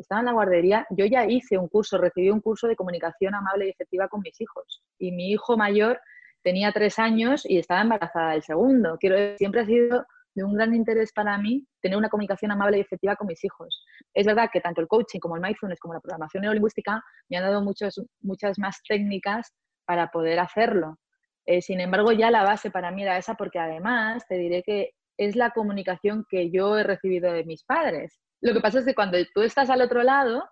estaba 0.00 0.20
en 0.20 0.26
la 0.26 0.32
guardería, 0.32 0.86
yo 0.90 1.04
ya 1.06 1.26
hice 1.26 1.58
un 1.58 1.68
curso, 1.68 1.98
recibí 1.98 2.30
un 2.30 2.40
curso 2.40 2.66
de 2.66 2.76
comunicación 2.76 3.34
amable 3.34 3.66
y 3.66 3.70
efectiva 3.70 4.08
con 4.08 4.20
mis 4.20 4.40
hijos. 4.40 4.82
Y 4.98 5.12
mi 5.12 5.30
hijo 5.30 5.56
mayor 5.56 6.00
tenía 6.42 6.72
tres 6.72 6.98
años 6.98 7.44
y 7.44 7.58
estaba 7.58 7.82
embarazada 7.82 8.32
del 8.32 8.42
segundo. 8.42 8.96
Quiero 8.98 9.36
siempre 9.36 9.60
ha 9.60 9.66
sido 9.66 10.06
de 10.34 10.44
un 10.44 10.54
gran 10.54 10.74
interés 10.74 11.12
para 11.12 11.36
mí 11.38 11.66
tener 11.80 11.98
una 11.98 12.08
comunicación 12.08 12.52
amable 12.52 12.78
y 12.78 12.80
efectiva 12.80 13.16
con 13.16 13.26
mis 13.26 13.42
hijos. 13.44 13.84
Es 14.14 14.26
verdad 14.26 14.48
que 14.52 14.60
tanto 14.60 14.80
el 14.80 14.88
coaching 14.88 15.18
como 15.18 15.36
el 15.36 15.42
mindfulness 15.42 15.80
como 15.80 15.94
la 15.94 16.00
programación 16.00 16.42
neurolingüística 16.42 17.02
me 17.28 17.36
han 17.36 17.44
dado 17.44 17.62
muchas 17.62 18.00
muchas 18.20 18.58
más 18.58 18.80
técnicas 18.86 19.52
para 19.84 20.10
poder 20.10 20.38
hacerlo. 20.38 20.98
Eh, 21.46 21.62
sin 21.62 21.80
embargo, 21.80 22.12
ya 22.12 22.30
la 22.30 22.44
base 22.44 22.70
para 22.70 22.90
mí 22.90 23.02
era 23.02 23.18
esa 23.18 23.34
porque 23.34 23.58
además 23.58 24.24
te 24.28 24.36
diré 24.36 24.62
que 24.62 24.90
es 25.16 25.36
la 25.36 25.50
comunicación 25.50 26.24
que 26.28 26.50
yo 26.50 26.78
he 26.78 26.84
recibido 26.84 27.32
de 27.32 27.44
mis 27.44 27.64
padres. 27.64 28.20
Lo 28.40 28.52
que 28.54 28.60
pasa 28.60 28.78
es 28.78 28.84
que 28.84 28.94
cuando 28.94 29.18
tú 29.34 29.42
estás 29.42 29.70
al 29.70 29.82
otro 29.82 30.02
lado, 30.02 30.42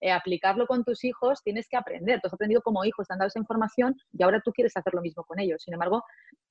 eh, 0.00 0.12
aplicarlo 0.12 0.66
con 0.66 0.84
tus 0.84 1.02
hijos, 1.04 1.42
tienes 1.42 1.66
que 1.68 1.76
aprender. 1.76 2.20
Tú 2.20 2.28
has 2.28 2.34
aprendido 2.34 2.62
como 2.62 2.84
hijo, 2.84 3.02
te 3.02 3.12
han 3.12 3.18
dado 3.18 3.28
esa 3.28 3.40
información 3.40 3.96
y 4.12 4.22
ahora 4.22 4.40
tú 4.44 4.52
quieres 4.52 4.76
hacer 4.76 4.94
lo 4.94 5.02
mismo 5.02 5.24
con 5.24 5.40
ellos. 5.40 5.62
Sin 5.62 5.74
embargo, 5.74 6.04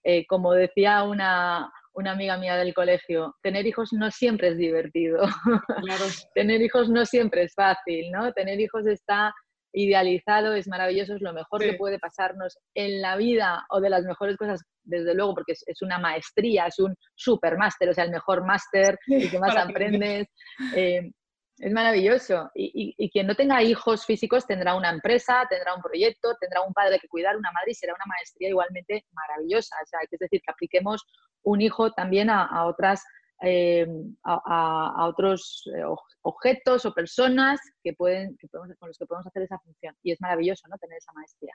eh, 0.04 0.26
como 0.28 0.52
decía 0.52 1.04
una, 1.04 1.72
una, 1.94 2.12
amiga 2.12 2.38
mía 2.38 2.58
del 2.58 2.74
colegio, 2.74 3.36
tener 3.42 3.66
hijos 3.66 3.94
no 3.94 4.12
siempre 4.12 4.50
es 4.50 4.58
divertido. 4.58 5.22
tener 6.36 6.62
hijos 6.62 6.90
no 6.90 7.06
siempre 7.06 7.44
es 7.44 7.54
fácil, 7.54 8.12
¿no? 8.12 8.34
Tener 8.34 8.60
hijos 8.60 8.86
está 8.86 9.34
idealizado, 9.74 10.54
es 10.54 10.68
maravilloso, 10.68 11.16
es 11.16 11.22
lo 11.22 11.34
mejor 11.34 11.62
que 11.62 11.74
puede 11.74 12.00
pasarnos 12.00 12.58
en 12.74 13.02
la 13.02 13.16
vida 13.16 13.66
o 13.70 13.80
de 13.80 13.90
las 13.90 14.04
mejores 14.04 14.38
cosas, 14.38 14.62
desde 14.84 15.14
luego, 15.14 15.36
porque 15.36 15.54
es, 15.54 15.82
una 15.82 16.00
maestría, 16.00 16.68
es 16.68 16.80
un 16.80 16.96
super 17.16 17.58
máster, 17.58 17.90
o 17.90 17.94
sea, 17.94 18.06
el 18.06 18.12
mejor 18.12 18.46
máster, 18.46 18.98
el 19.08 19.30
que 19.30 19.40
más 19.40 19.56
aprendes. 19.56 20.28
Eh, 20.76 21.12
es 21.60 21.72
maravilloso. 21.72 22.52
Y, 22.54 23.10
quien 23.10 23.26
no 23.26 23.36
tenga 23.36 23.64
hijos 23.64 24.06
físicos 24.06 24.46
tendrá 24.46 24.76
una 24.76 24.92
empresa, 24.92 25.46
tendrá 25.50 25.74
un 25.74 25.82
proyecto, 25.82 26.36
tendrá 26.40 26.62
un 26.62 26.74
padre 26.74 27.00
que 27.00 27.08
cuidar, 27.08 27.36
una 27.36 27.52
madre 27.52 27.72
y 27.72 27.76
será 27.76 27.94
una 27.96 28.06
maestría 28.06 28.50
igualmente 28.50 29.06
maravillosa. 29.12 29.76
O 29.84 29.88
sea, 29.88 30.00
es 30.04 30.20
decir, 30.20 30.42
que 30.46 30.52
apliquemos 30.52 31.04
un 31.44 31.62
hijo 31.62 31.92
también 31.92 32.30
a 32.30 32.66
otras 32.66 33.04
eh, 33.42 33.88
a, 34.24 35.06
otros 35.08 35.70
eh, 35.76 35.84
objetos 36.22 36.86
o 36.86 36.94
personas 36.94 37.60
que 37.84 37.94
pueden, 37.94 38.36
con 38.52 38.88
los 38.88 38.98
que 38.98 39.06
podemos 39.06 39.28
hacer 39.28 39.44
esa 39.44 39.60
función. 39.60 39.96
Y 40.04 40.12
es 40.12 40.22
maravilloso, 40.22 40.68
¿no? 40.68 40.78
Tener 40.78 40.98
esa 40.98 41.12
maestría. 41.14 41.54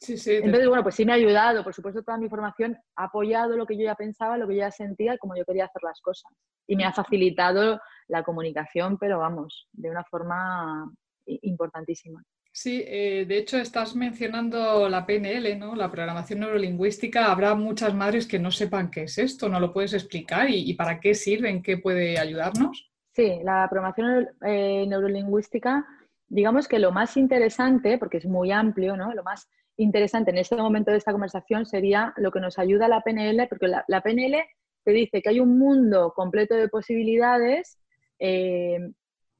Sí, 0.00 0.16
sí, 0.16 0.36
Entonces, 0.36 0.68
bueno, 0.68 0.82
pues 0.82 0.94
sí 0.94 1.04
me 1.04 1.12
ha 1.12 1.16
ayudado. 1.16 1.64
Por 1.64 1.74
supuesto, 1.74 2.02
toda 2.02 2.18
mi 2.18 2.28
formación 2.28 2.76
ha 2.96 3.04
apoyado 3.04 3.56
lo 3.56 3.66
que 3.66 3.76
yo 3.76 3.84
ya 3.84 3.94
pensaba, 3.94 4.38
lo 4.38 4.46
que 4.46 4.54
yo 4.54 4.60
ya 4.60 4.70
sentía 4.70 5.14
y 5.14 5.18
cómo 5.18 5.36
yo 5.36 5.44
quería 5.44 5.64
hacer 5.64 5.82
las 5.82 6.00
cosas. 6.00 6.30
Y 6.66 6.76
me 6.76 6.84
ha 6.84 6.92
facilitado 6.92 7.80
la 8.08 8.22
comunicación, 8.22 8.98
pero 8.98 9.18
vamos, 9.18 9.68
de 9.72 9.90
una 9.90 10.04
forma 10.04 10.90
importantísima. 11.26 12.22
Sí, 12.56 12.84
eh, 12.86 13.24
de 13.26 13.38
hecho 13.38 13.58
estás 13.58 13.96
mencionando 13.96 14.88
la 14.88 15.04
PNL, 15.04 15.58
¿no? 15.58 15.74
La 15.74 15.90
programación 15.90 16.38
neurolingüística. 16.38 17.32
Habrá 17.32 17.56
muchas 17.56 17.92
madres 17.94 18.28
que 18.28 18.38
no 18.38 18.52
sepan 18.52 18.92
qué 18.92 19.02
es 19.02 19.18
esto, 19.18 19.48
¿no 19.48 19.58
lo 19.58 19.72
puedes 19.72 19.92
explicar? 19.92 20.48
¿Y, 20.48 20.72
para 20.74 21.00
qué 21.00 21.14
sirve? 21.14 21.50
¿En 21.50 21.64
qué 21.64 21.78
puede 21.78 22.16
ayudarnos? 22.16 22.92
Sí, 23.10 23.40
la 23.42 23.66
programación 23.68 24.28
eh, 24.46 24.86
neurolingüística, 24.86 25.84
digamos 26.28 26.68
que 26.68 26.78
lo 26.78 26.92
más 26.92 27.16
interesante, 27.16 27.98
porque 27.98 28.18
es 28.18 28.26
muy 28.26 28.52
amplio, 28.52 28.96
¿no? 28.96 29.12
Lo 29.12 29.24
más 29.24 29.48
interesante 29.76 30.30
en 30.30 30.38
este 30.38 30.54
momento 30.54 30.92
de 30.92 30.98
esta 30.98 31.10
conversación 31.10 31.66
sería 31.66 32.14
lo 32.18 32.30
que 32.30 32.38
nos 32.38 32.60
ayuda 32.60 32.86
la 32.86 33.00
PNL, 33.00 33.48
porque 33.48 33.66
la, 33.66 34.00
PNL 34.00 34.44
te 34.84 34.92
dice 34.92 35.22
que 35.22 35.28
hay 35.28 35.40
un 35.40 35.58
mundo 35.58 36.12
completo 36.14 36.54
de 36.54 36.68
posibilidades 36.68 37.80
eh, 38.20 38.78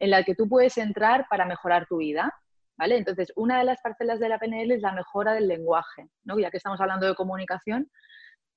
en 0.01 0.11
la 0.11 0.25
que 0.25 0.35
tú 0.35 0.49
puedes 0.49 0.77
entrar 0.79 1.29
para 1.31 1.47
mejorar 1.47 1.87
tu 1.87 1.99
vida. 1.99 2.35
¿Vale? 2.77 2.97
Entonces, 2.97 3.33
una 3.37 3.59
de 3.59 3.65
las 3.65 3.81
parcelas 3.81 4.21
de 4.21 4.29
la 4.29 4.39
PNL 4.39 4.73
es 4.73 4.83
la 4.83 4.93
mejora 4.93 5.33
del 5.35 5.49
lenguaje, 5.49 6.09
¿no? 6.25 6.39
Ya 6.39 6.51
que 6.51 6.57
estamos 6.57 6.81
hablando 6.81 7.07
de 7.07 7.15
comunicación. 7.15 7.91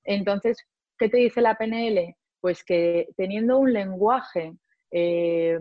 Entonces, 0.04 0.58
¿qué 0.98 1.08
te 1.08 1.18
dice 1.18 1.40
la 1.40 1.56
PNL? 1.56 2.16
Pues 2.40 2.64
que 2.64 3.08
teniendo 3.16 3.58
un 3.58 3.72
lenguaje 3.72 4.54
eh, 4.90 5.58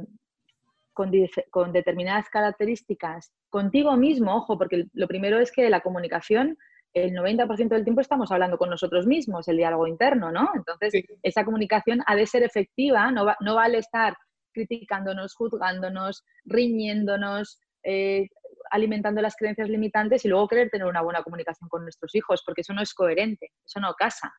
con, 0.93 1.11
con, 1.51 1.71
determinadas 1.71 2.29
características 2.29 3.31
contigo 3.49 3.95
mismo, 3.97 4.35
ojo, 4.35 4.57
porque 4.57 4.85
lo 4.93 5.07
primero 5.07 5.39
es 5.39 5.51
que 5.51 5.69
la 5.69 5.81
comunicación, 5.81 6.57
el 6.93 7.11
90% 7.13 7.69
del 7.69 7.83
tiempo 7.83 8.01
estamos 8.01 8.31
hablando 8.31 8.57
con 8.57 8.69
nosotros 8.69 9.05
mismos, 9.05 9.47
el 9.47 9.57
diálogo 9.57 9.87
interno, 9.87 10.31
¿no? 10.31 10.49
Entonces, 10.55 11.03
esa 11.21 11.45
comunicación 11.45 12.01
ha 12.07 12.15
de 12.15 12.25
ser 12.25 12.43
efectiva, 12.43 13.11
no, 13.11 13.25
no 13.41 13.55
vale 13.55 13.77
estar 13.77 14.15
criticándonos, 14.53 15.35
juzgándonos, 15.35 16.23
riñéndonos, 16.45 17.59
eh, 17.83 18.27
alimentando 18.71 19.21
las 19.21 19.35
creencias 19.35 19.69
limitantes 19.69 20.25
y 20.25 20.27
luego 20.27 20.47
querer 20.47 20.69
tener 20.69 20.87
una 20.87 21.01
buena 21.01 21.23
comunicación 21.23 21.69
con 21.69 21.83
nuestros 21.83 22.13
hijos, 22.15 22.43
porque 22.45 22.61
eso 22.61 22.73
no 22.73 22.81
es 22.81 22.93
coherente, 22.93 23.51
eso 23.65 23.79
no 23.79 23.93
casa. 23.93 24.33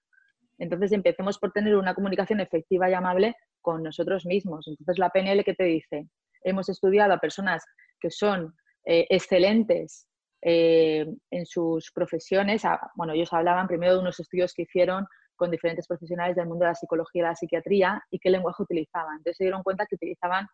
Entonces 0.59 0.93
empecemos 0.93 1.39
por 1.39 1.53
tener 1.53 1.77
una 1.77 1.95
comunicación 1.95 2.41
efectiva 2.41 2.91
y 2.91 2.95
amable 2.95 3.35
con 3.61 3.83
nosotros 3.83 4.27
mismos. 4.27 4.67
Entonces 4.67 4.99
la 4.99 5.11
PNL 5.11 5.45
que 5.45 5.55
te 5.55 5.65
dice, 5.65 6.09
hemos 6.43 6.69
estudiado 6.69 7.13
a 7.13 7.19
personas 7.19 7.65
que 8.01 8.11
son 8.11 8.55
eh, 8.85 9.07
excelentes 9.11 10.09
eh, 10.43 11.07
en 11.31 11.47
sus 11.47 11.91
profesiones. 11.93 12.63
bueno, 12.95 13.13
ellos 13.13 13.33
hablaban 13.33 13.67
primero 13.67 13.95
de 13.95 14.01
unos 14.01 14.21
estudios 14.21 14.53
que 14.55 14.63
hicieron 14.63 15.07
con 15.37 15.51
diferentes 15.51 15.87
profesionales 15.87 16.37
del 16.37 16.47
mundo 16.47 16.65
de 16.65 16.71
la 16.71 16.75
psicología 16.75 17.21
y 17.21 17.25
la 17.25 17.35
psiquiatría 17.35 18.03
y 18.11 18.19
qué 18.19 18.31
lenguaje 18.31 18.63
utilizaban. 18.63 19.19
Entonces 19.19 19.37
se 19.37 19.45
dieron 19.45 19.63
cuenta 19.63 19.87
que 19.87 19.95
utilizaban 19.95 20.47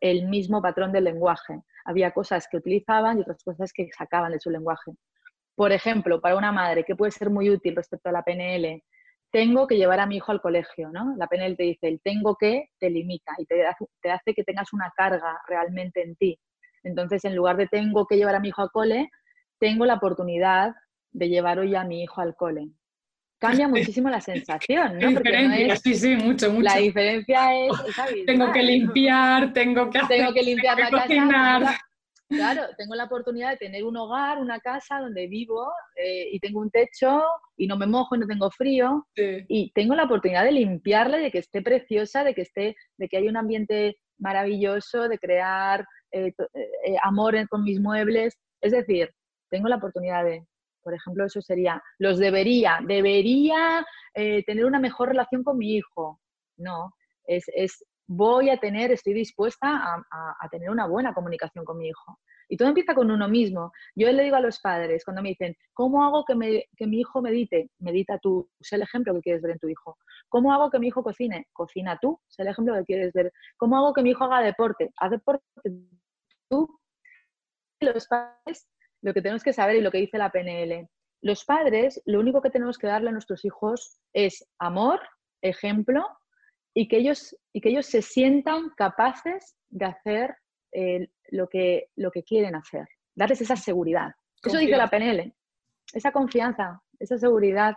el 0.00 0.28
mismo 0.28 0.62
patrón 0.62 0.92
del 0.92 1.04
lenguaje. 1.04 1.60
Había 1.84 2.12
cosas 2.12 2.46
que 2.50 2.56
utilizaban 2.56 3.18
y 3.18 3.20
otras 3.22 3.42
cosas 3.42 3.72
que 3.72 3.88
sacaban 3.96 4.32
de 4.32 4.40
su 4.40 4.50
lenguaje. 4.50 4.92
Por 5.54 5.72
ejemplo, 5.72 6.20
para 6.20 6.36
una 6.36 6.52
madre, 6.52 6.84
que 6.84 6.94
puede 6.96 7.12
ser 7.12 7.30
muy 7.30 7.50
útil 7.50 7.74
respecto 7.76 8.08
a 8.08 8.12
la 8.12 8.22
PNL, 8.22 8.82
tengo 9.30 9.66
que 9.66 9.76
llevar 9.76 10.00
a 10.00 10.06
mi 10.06 10.16
hijo 10.16 10.32
al 10.32 10.40
colegio, 10.40 10.90
¿no? 10.90 11.14
La 11.16 11.26
PNL 11.26 11.56
te 11.56 11.64
dice, 11.64 11.88
el 11.88 12.00
tengo 12.00 12.36
que 12.36 12.70
te 12.78 12.90
limita 12.90 13.32
y 13.38 13.44
te, 13.44 13.64
te 14.00 14.10
hace 14.10 14.34
que 14.34 14.44
tengas 14.44 14.72
una 14.72 14.92
carga 14.96 15.40
realmente 15.46 16.02
en 16.02 16.16
ti. 16.16 16.38
Entonces, 16.82 17.24
en 17.24 17.34
lugar 17.34 17.56
de 17.56 17.66
tengo 17.66 18.06
que 18.06 18.16
llevar 18.16 18.36
a 18.36 18.40
mi 18.40 18.48
hijo 18.48 18.62
al 18.62 18.70
cole, 18.70 19.10
tengo 19.58 19.84
la 19.84 19.94
oportunidad 19.94 20.74
de 21.10 21.28
llevar 21.28 21.58
hoy 21.58 21.74
a 21.74 21.84
mi 21.84 22.02
hijo 22.02 22.20
al 22.20 22.36
cole 22.36 22.70
cambia 23.38 23.68
muchísimo 23.68 24.10
la 24.10 24.20
sensación, 24.20 24.98
¿no? 24.98 25.20
sí, 25.82 25.94
sí, 25.94 26.16
mucho, 26.16 26.50
mucho. 26.50 26.62
La 26.62 26.76
diferencia 26.76 27.54
es, 27.54 27.72
tengo 28.26 28.52
que 28.52 28.62
limpiar, 28.62 29.52
tengo 29.52 29.90
que 29.90 30.00
tengo 30.08 30.32
que 30.32 30.42
limpiar 30.42 30.78
la 30.78 30.90
casa. 30.90 31.78
Claro, 32.28 32.62
tengo 32.76 32.94
la 32.94 33.04
oportunidad 33.04 33.52
de 33.52 33.56
tener 33.56 33.84
un 33.84 33.96
hogar, 33.96 34.38
una 34.38 34.60
casa 34.60 35.00
donde 35.00 35.26
vivo 35.28 35.72
eh, 35.96 36.28
y 36.30 36.38
tengo 36.40 36.60
un 36.60 36.70
techo 36.70 37.22
y 37.56 37.66
no 37.66 37.78
me 37.78 37.86
mojo 37.86 38.16
y 38.16 38.18
no 38.18 38.26
tengo 38.26 38.50
frío 38.50 39.06
y 39.16 39.72
tengo 39.72 39.94
la 39.94 40.04
oportunidad 40.04 40.44
de 40.44 40.52
limpiarla, 40.52 41.16
de 41.16 41.30
que 41.30 41.38
esté 41.38 41.62
preciosa, 41.62 42.24
de 42.24 42.34
que 42.34 42.42
esté, 42.42 42.76
de 42.98 43.08
que 43.08 43.16
haya 43.16 43.30
un 43.30 43.38
ambiente 43.38 43.96
maravilloso, 44.18 45.08
de 45.08 45.18
crear 45.18 45.86
eh, 46.12 46.32
eh, 46.54 46.96
amor 47.02 47.34
con 47.48 47.64
mis 47.64 47.80
muebles. 47.80 48.36
Es 48.60 48.72
decir, 48.72 49.10
tengo 49.50 49.68
la 49.68 49.76
oportunidad 49.76 50.24
de 50.24 50.44
por 50.88 50.94
ejemplo, 50.94 51.26
eso 51.26 51.42
sería, 51.42 51.82
los 51.98 52.18
debería, 52.18 52.78
debería 52.82 53.84
eh, 54.14 54.42
tener 54.44 54.64
una 54.64 54.80
mejor 54.80 55.10
relación 55.10 55.44
con 55.44 55.58
mi 55.58 55.76
hijo. 55.76 56.18
No, 56.56 56.94
es, 57.26 57.44
voy 58.06 58.48
a 58.48 58.56
tener, 58.56 58.90
estoy 58.90 59.12
dispuesta 59.12 59.68
a, 60.10 60.48
tener 60.50 60.70
una 60.70 60.86
buena 60.86 61.12
comunicación 61.12 61.66
con 61.66 61.76
mi 61.76 61.88
hijo. 61.88 62.18
Y 62.48 62.56
todo 62.56 62.68
empieza 62.68 62.94
con 62.94 63.10
uno 63.10 63.28
mismo. 63.28 63.70
Yo 63.94 64.10
le 64.10 64.22
digo 64.22 64.36
a 64.36 64.40
los 64.40 64.60
padres, 64.60 65.04
cuando 65.04 65.20
me 65.20 65.28
dicen, 65.28 65.54
¿cómo 65.74 66.02
hago 66.02 66.24
que, 66.24 66.34
mi 66.34 66.64
hijo 66.98 67.20
medite? 67.20 67.68
Medita 67.80 68.18
tú, 68.18 68.48
sé 68.58 68.76
el 68.76 68.82
ejemplo 68.82 69.12
que 69.12 69.20
quieres 69.20 69.42
ver 69.42 69.52
en 69.52 69.58
tu 69.58 69.68
hijo. 69.68 69.98
¿Cómo 70.30 70.54
hago 70.54 70.70
que 70.70 70.78
mi 70.78 70.86
hijo 70.86 71.02
cocine? 71.02 71.48
Cocina 71.52 71.98
tú, 72.00 72.18
sé 72.28 72.44
el 72.44 72.48
ejemplo 72.48 72.72
que 72.76 72.84
quieres 72.84 73.12
ver. 73.12 73.30
¿Cómo 73.58 73.76
hago 73.76 73.92
que 73.92 74.02
mi 74.02 74.12
hijo 74.12 74.24
haga 74.24 74.40
deporte? 74.40 74.90
Haz 74.96 75.10
deporte 75.10 75.44
tú. 76.48 76.80
Los 77.80 78.08
padres 78.08 78.66
lo 79.02 79.14
que 79.14 79.22
tenemos 79.22 79.42
que 79.42 79.52
saber 79.52 79.76
y 79.76 79.80
lo 79.80 79.90
que 79.90 79.98
dice 79.98 80.18
la 80.18 80.30
PNL. 80.30 80.88
Los 81.20 81.44
padres, 81.44 82.00
lo 82.04 82.20
único 82.20 82.40
que 82.40 82.50
tenemos 82.50 82.78
que 82.78 82.86
darle 82.86 83.10
a 83.10 83.12
nuestros 83.12 83.44
hijos 83.44 83.98
es 84.12 84.48
amor, 84.58 85.00
ejemplo, 85.42 86.06
y 86.74 86.88
que 86.88 86.98
ellos, 86.98 87.36
y 87.52 87.60
que 87.60 87.70
ellos 87.70 87.86
se 87.86 88.02
sientan 88.02 88.70
capaces 88.76 89.56
de 89.68 89.86
hacer 89.86 90.36
eh, 90.72 91.08
lo, 91.30 91.48
que, 91.48 91.88
lo 91.96 92.10
que 92.10 92.22
quieren 92.22 92.54
hacer. 92.54 92.86
Darles 93.14 93.40
esa 93.40 93.56
seguridad. 93.56 94.12
Eso 94.42 94.58
dice 94.58 94.76
la 94.76 94.88
PNL. 94.88 95.34
Esa 95.92 96.12
confianza, 96.12 96.80
esa 97.00 97.18
seguridad. 97.18 97.74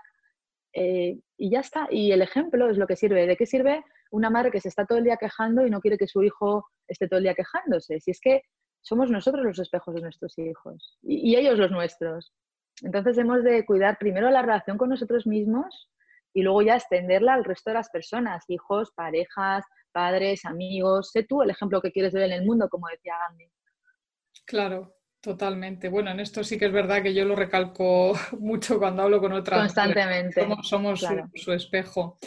Eh, 0.74 1.20
y 1.38 1.50
ya 1.50 1.62
está. 1.62 1.88
Y 1.90 2.12
el 2.12 2.22
ejemplo 2.22 2.70
es 2.70 2.78
lo 2.78 2.86
que 2.86 2.96
sirve. 2.96 3.26
¿De 3.26 3.36
qué 3.36 3.46
sirve 3.46 3.84
una 4.12 4.30
madre 4.30 4.52
que 4.52 4.62
se 4.62 4.70
está 4.70 4.86
todo 4.86 5.00
el 5.00 5.04
día 5.04 5.18
quejando 5.18 5.66
y 5.66 5.70
no 5.70 5.82
quiere 5.82 5.98
que 5.98 6.08
su 6.08 6.22
hijo 6.22 6.68
esté 6.88 7.08
todo 7.08 7.18
el 7.18 7.24
día 7.24 7.34
quejándose? 7.34 8.00
Si 8.00 8.12
es 8.12 8.20
que 8.22 8.44
somos 8.82 9.10
nosotros 9.10 9.46
los 9.46 9.60
espejos 9.60 9.96
de 9.96 10.02
nuestros 10.02 10.38
hijos 10.38 10.98
y, 11.02 11.36
ellos 11.36 11.58
los 11.58 11.72
nuestros. 11.72 12.34
Entonces 12.82 13.18
hemos 13.18 13.44
de 13.44 13.66
cuidar 13.66 13.98
primero 13.98 14.30
la 14.30 14.42
relación 14.42 14.78
con 14.78 14.90
nosotros 14.90 15.28
mismos, 15.28 15.90
y 16.34 16.44
luego 16.44 16.62
ya 16.62 16.76
extenderla 16.76 17.34
al 17.34 17.44
resto 17.44 17.72
de 17.72 17.76
las 17.76 17.90
personas, 17.90 18.46
hijos, 18.48 18.92
parejas, 18.96 19.66
padres, 19.92 20.46
amigos. 20.46 21.12
Sé 21.12 21.24
tú 21.24 21.42
el 21.42 21.50
ejemplo 21.50 21.82
que 21.82 21.92
quieres 21.92 22.14
ver 22.14 22.24
en 22.24 22.32
el 22.32 22.46
mundo, 22.46 22.70
como 22.70 22.88
decía 22.88 23.16
Gandhi. 23.28 23.52
Claro, 24.46 24.96
Totalmente. 25.22 25.88
Bueno, 25.88 26.10
en 26.10 26.20
esto 26.20 26.44
sí 26.44 26.58
que 26.58 26.66
es 26.66 26.72
verdad 26.72 27.04
que 27.04 27.14
yo 27.14 27.26
lo 27.26 27.36
recalco 27.36 28.14
mucho 28.40 28.80
cuando 28.80 29.04
hablo 29.04 29.22
con 29.22 29.32
otras. 29.34 29.60
Constantemente. 29.60 30.42
Somos, 30.64 31.06
su, 31.36 31.54
espejo. 31.54 32.18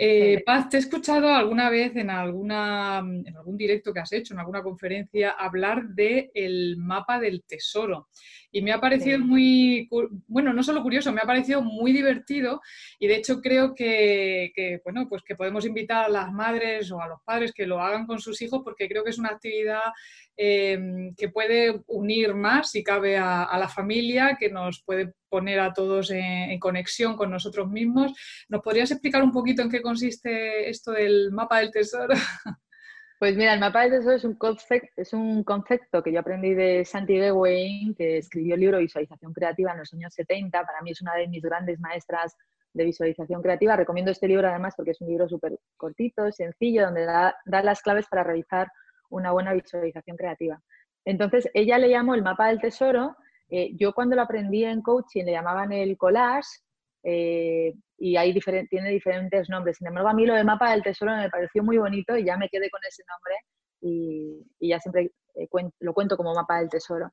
Eh, 0.00 0.44
Paz, 0.46 0.68
te 0.68 0.76
he 0.76 0.80
escuchado 0.80 1.34
alguna 1.34 1.68
vez 1.70 1.96
en, 1.96 2.08
alguna, 2.08 2.98
en 3.00 3.36
algún 3.36 3.56
directo 3.56 3.92
que 3.92 3.98
has 3.98 4.12
hecho, 4.12 4.32
en 4.32 4.38
alguna 4.38 4.62
conferencia, 4.62 5.32
hablar 5.32 5.88
del 5.88 6.30
el 6.34 6.76
mapa 6.76 7.18
del 7.18 7.42
tesoro. 7.42 8.08
Y 8.52 8.62
me 8.62 8.70
ha 8.70 8.80
parecido 8.80 9.18
muy, 9.18 9.88
bueno, 10.28 10.52
no 10.52 10.62
solo 10.62 10.84
curioso, 10.84 11.12
me 11.12 11.20
ha 11.20 11.26
parecido 11.26 11.62
muy 11.62 11.92
divertido 11.92 12.60
y 13.00 13.08
de 13.08 13.16
hecho 13.16 13.40
creo 13.40 13.74
que, 13.74 14.80
bueno, 14.84 15.08
pues 15.08 15.22
que 15.22 15.34
podemos 15.34 15.66
invitar 15.66 16.04
a 16.04 16.08
las 16.08 16.32
madres 16.32 16.92
o 16.92 17.02
a 17.02 17.08
los 17.08 17.20
padres 17.24 17.52
que 17.52 17.66
lo 17.66 17.80
hagan 17.80 18.06
con 18.06 18.20
sus 18.20 18.40
hijos 18.40 18.60
porque 18.62 18.88
creo 18.88 19.02
que 19.02 19.10
es 19.10 19.18
una 19.18 19.30
actividad 19.30 19.82
em, 20.36 21.12
que 21.16 21.28
puede 21.28 21.82
unir 21.88 22.34
más, 22.34 22.70
si 22.70 22.84
cabe, 22.84 23.16
a, 23.18 23.58
la 23.58 23.68
familia, 23.68 24.36
que 24.38 24.48
nos 24.48 24.82
puede 24.84 25.12
poner 25.28 25.60
a 25.60 25.72
todos 25.72 26.10
en, 26.10 26.58
conexión 26.58 27.16
con 27.16 27.30
nosotros 27.30 27.68
mismos. 27.68 28.12
¿Nos 28.48 28.62
podrías 28.62 28.90
explicar 28.90 29.22
un 29.22 29.32
poquito 29.32 29.62
en 29.62 29.70
qué 29.70 29.82
consiste 29.82 30.68
esto 30.68 30.92
del 30.92 31.30
mapa 31.32 31.60
del 31.60 31.70
tesoro? 31.70 32.14
Pues 33.20 33.36
mira, 33.36 33.52
el 33.52 33.58
mapa 33.58 33.82
del 33.82 33.98
tesoro 33.98 34.14
es 34.14 35.12
un, 35.12 35.42
concepto, 35.42 36.04
que 36.04 36.12
yo 36.12 36.20
aprendí 36.20 36.54
de 36.54 36.84
Santi 36.84 37.18
Wayne, 37.18 37.92
que 37.96 38.18
escribió 38.18 38.54
el 38.54 38.60
libro 38.60 38.78
Visualización 38.78 39.32
Creativa 39.32 39.72
en 39.72 39.78
los 39.78 39.92
años 39.92 40.14
70. 40.14 40.64
Para 40.64 40.82
mí 40.82 40.92
es 40.92 41.02
una 41.02 41.16
de 41.16 41.26
mis 41.26 41.42
grandes 41.42 41.80
maestras 41.80 42.36
de 42.72 42.84
visualización 42.84 43.42
creativa. 43.42 43.76
Recomiendo 43.76 44.10
este 44.10 44.28
libro 44.28 44.48
además 44.48 44.74
porque 44.76 44.92
es 44.92 45.00
un 45.00 45.08
libro 45.08 45.28
súper 45.28 45.58
cortito, 45.76 46.30
sencillo, 46.32 46.84
donde 46.86 47.04
da, 47.04 47.34
las 47.44 47.82
claves 47.82 48.06
para 48.08 48.24
realizar 48.24 48.70
una 49.10 49.32
buena 49.32 49.52
visualización 49.52 50.16
creativa. 50.16 50.60
Entonces, 51.04 51.50
ella 51.54 51.78
le 51.78 51.90
llamó 51.90 52.14
el 52.14 52.22
mapa 52.22 52.48
del 52.48 52.60
tesoro. 52.60 53.16
Eh, 53.50 53.70
yo 53.76 53.92
cuando 53.92 54.14
lo 54.16 54.22
aprendí 54.22 54.64
en 54.64 54.82
coaching 54.82 55.24
le 55.24 55.32
llamaban 55.32 55.72
el 55.72 55.96
collage, 55.96 56.48
eh, 57.02 57.74
y 57.96 58.40
tiene 58.68 58.90
diferentes 58.90 59.48
nombres. 59.48 59.78
Sin 59.78 59.88
embargo, 59.88 60.08
a 60.08 60.14
mí 60.14 60.26
lo 60.26 60.34
de 60.34 60.44
mapa 60.44 60.70
del 60.70 60.82
tesoro 60.82 61.16
me 61.16 61.30
pareció 61.30 61.62
muy 61.62 61.78
bonito 61.78 62.16
y 62.16 62.24
ya 62.24 62.36
me 62.36 62.48
quedé 62.48 62.70
con 62.70 62.80
ese 62.86 63.02
nombre 63.08 63.34
y, 63.80 64.68
ya 64.68 64.78
siempre 64.78 65.12
eh, 65.34 65.48
lo 65.80 65.94
cuento 65.94 66.16
como 66.16 66.34
mapa 66.34 66.58
del 66.58 66.68
tesoro. 66.68 67.10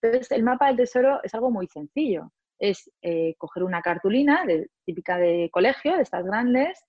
Entonces, 0.00 0.30
el 0.30 0.42
mapa 0.42 0.68
del 0.68 0.76
tesoro 0.76 1.20
es 1.22 1.34
algo 1.34 1.50
muy 1.50 1.66
sencillo. 1.66 2.30
Es 2.60 2.90
coger 3.38 3.62
una 3.62 3.80
cartulina 3.82 4.44
típica 4.84 5.16
de 5.16 5.48
colegio, 5.52 5.96
de 5.96 6.02
estas 6.02 6.24
grandes. 6.24 6.80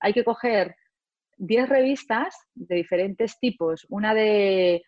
Hay 0.00 0.12
que 0.12 0.24
coger 0.24 0.76
10 1.38 1.68
revistas 1.70 2.36
de 2.54 2.76
diferentes 2.76 3.38
tipos, 3.38 3.86
una 3.88 4.14
de 4.14 4.82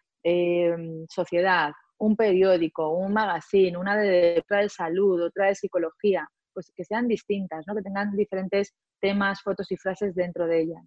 sociedad, 1.09 1.73
un 1.99 2.17
periódico, 2.17 2.90
un 2.90 3.12
magazine, 3.12 3.76
una 3.76 3.97
de, 3.97 4.40
otra 4.43 4.61
de 4.61 4.69
salud, 4.69 5.23
otra 5.23 5.47
de 5.47 5.55
psicología, 5.55 6.28
pues 6.52 6.73
que 6.75 6.85
sean 6.85 7.09
distintas, 7.09 7.67
¿no? 7.67 7.75
que 7.75 7.83
tengan 7.83 8.17
diferentes 8.17 8.75
temas, 9.00 9.43
fotos 9.43 9.71
y 9.71 9.76
frases 9.76 10.14
dentro 10.14 10.47
de 10.47 10.62
ellas. 10.62 10.85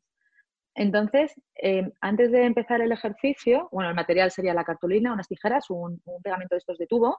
Entonces, 0.74 1.34
em, 1.56 1.92
antes 2.00 2.32
de 2.32 2.46
empezar 2.46 2.82
el 2.82 2.92
ejercicio, 2.92 3.68
bueno, 3.72 3.90
el 3.90 3.96
material 3.96 4.32
sería 4.32 4.54
la 4.54 4.64
cartulina, 4.64 5.14
unas 5.14 5.28
tijeras, 5.28 5.70
un, 5.70 6.02
pegamento 6.24 6.56
de 6.56 6.60
estos 6.60 6.78
de 6.78 6.88
tubo 6.88 7.18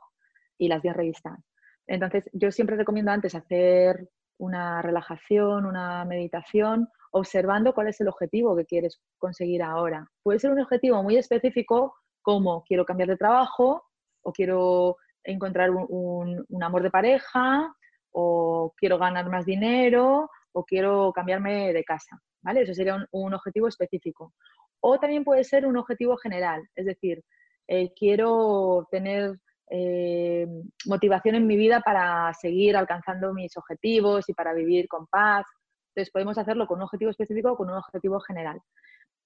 y 0.56 0.68
las 0.68 0.82
10 0.82 0.96
revistas. 0.96 1.38
Entonces, 1.86 2.24
yo 2.32 2.50
siempre 2.50 2.76
recomiendo 2.76 3.10
antes 3.10 3.34
hacer 3.34 4.08
una 4.38 4.80
relajación, 4.80 5.66
una 5.66 6.04
meditación, 6.06 6.88
observando 7.10 7.74
cuál 7.74 7.88
es 7.88 8.00
el 8.00 8.08
objetivo 8.08 8.56
que 8.56 8.64
quieres 8.64 9.00
conseguir 9.18 9.62
ahora. 9.62 10.08
Puede 10.22 10.38
ser 10.38 10.50
un 10.50 10.60
objetivo 10.60 11.02
muy 11.02 11.16
específico 11.16 11.94
como 12.22 12.62
quiero 12.64 12.86
cambiar 12.86 13.10
de 13.10 13.16
trabajo 13.16 13.84
o 14.22 14.32
quiero 14.32 14.96
encontrar 15.24 15.70
un 15.70 16.62
amor 16.62 16.82
de 16.82 16.90
pareja 16.90 17.74
o 18.12 18.72
quiero 18.76 18.98
ganar 18.98 19.28
más 19.28 19.46
dinero 19.46 20.30
o 20.52 20.64
quiero 20.64 21.12
cambiarme 21.12 21.72
de 21.72 21.84
casa, 21.84 22.20
¿vale? 22.42 22.62
Eso 22.62 22.74
sería 22.74 23.06
un, 23.10 23.34
objetivo 23.34 23.68
específico. 23.68 24.34
O 24.80 24.98
también 24.98 25.24
puede 25.24 25.44
ser 25.44 25.66
un 25.66 25.76
objetivo 25.76 26.16
general, 26.16 26.62
es 26.74 26.86
decir, 26.86 27.22
eh, 27.68 27.92
quiero 27.94 28.86
tener 28.90 29.38
eh, 29.70 30.46
motivación 30.86 31.36
en 31.36 31.46
mi 31.46 31.56
vida 31.56 31.80
para 31.80 32.32
seguir 32.34 32.76
alcanzando 32.76 33.32
mis 33.32 33.56
objetivos 33.56 34.28
y 34.28 34.34
para 34.34 34.52
vivir 34.52 34.88
con 34.88 35.06
paz. 35.06 35.46
Entonces 35.88 36.12
podemos 36.12 36.36
hacerlo 36.36 36.66
con 36.66 36.78
un 36.78 36.84
objetivo 36.84 37.10
específico 37.10 37.52
o 37.52 37.56
con 37.56 37.70
un 37.70 37.76
objetivo 37.76 38.20
general. 38.20 38.60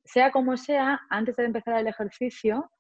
Sea 0.04 0.30
como 0.30 0.56
sea, 0.56 1.00
antes 1.10 1.34
de 1.36 1.46
empezar 1.46 1.78
el 1.78 1.88
ejercicio, 1.88 2.70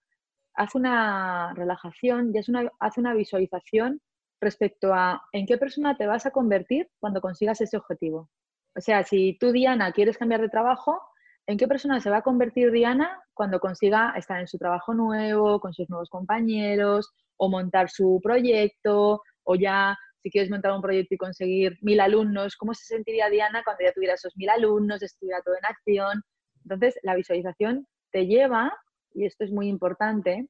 haz 0.56 0.74
una 0.74 1.52
relajación 1.54 2.32
y 2.34 2.38
haz 2.38 2.48
una, 2.48 2.70
una 2.96 3.14
visualización 3.14 4.00
respecto 4.40 4.92
a 4.92 5.22
en 5.32 5.46
qué 5.46 5.58
persona 5.58 5.96
te 5.96 6.06
vas 6.06 6.26
a 6.26 6.30
convertir 6.30 6.88
cuando 6.98 7.20
consigas 7.20 7.60
ese 7.60 7.76
objetivo. 7.76 8.30
O 8.74 8.80
sea, 8.80 9.04
si 9.04 9.36
tú, 9.38 9.52
Diana, 9.52 9.92
quieres 9.92 10.18
cambiar 10.18 10.40
de 10.40 10.48
trabajo, 10.48 11.00
¿en 11.46 11.56
qué 11.56 11.66
persona 11.66 12.00
se 12.00 12.10
va 12.10 12.18
a 12.18 12.22
convertir 12.22 12.70
Diana 12.70 13.22
cuando 13.32 13.60
consiga 13.60 14.12
estar 14.16 14.40
en 14.40 14.48
su 14.48 14.58
trabajo 14.58 14.92
nuevo, 14.92 15.60
con 15.60 15.72
sus 15.72 15.88
nuevos 15.88 16.10
compañeros, 16.10 17.12
o 17.36 17.48
montar 17.48 17.88
su 17.90 18.20
proyecto, 18.22 19.22
o 19.44 19.54
ya, 19.54 19.96
si 20.22 20.30
quieres 20.30 20.50
montar 20.50 20.72
un 20.72 20.82
proyecto 20.82 21.14
y 21.14 21.18
conseguir 21.18 21.78
mil 21.82 22.00
alumnos, 22.00 22.56
¿cómo 22.56 22.74
se 22.74 22.84
sentiría 22.84 23.30
Diana 23.30 23.62
cuando 23.64 23.84
ya 23.84 23.92
tuviera 23.92 24.14
esos 24.14 24.36
mil 24.36 24.50
alumnos, 24.50 25.02
estuviera 25.02 25.40
todo 25.42 25.54
en 25.54 25.64
acción? 25.64 26.22
Entonces, 26.62 26.98
la 27.02 27.14
visualización 27.14 27.86
te 28.10 28.26
lleva, 28.26 28.76
y 29.16 29.24
esto 29.24 29.44
es 29.44 29.50
muy 29.50 29.68
importante, 29.68 30.46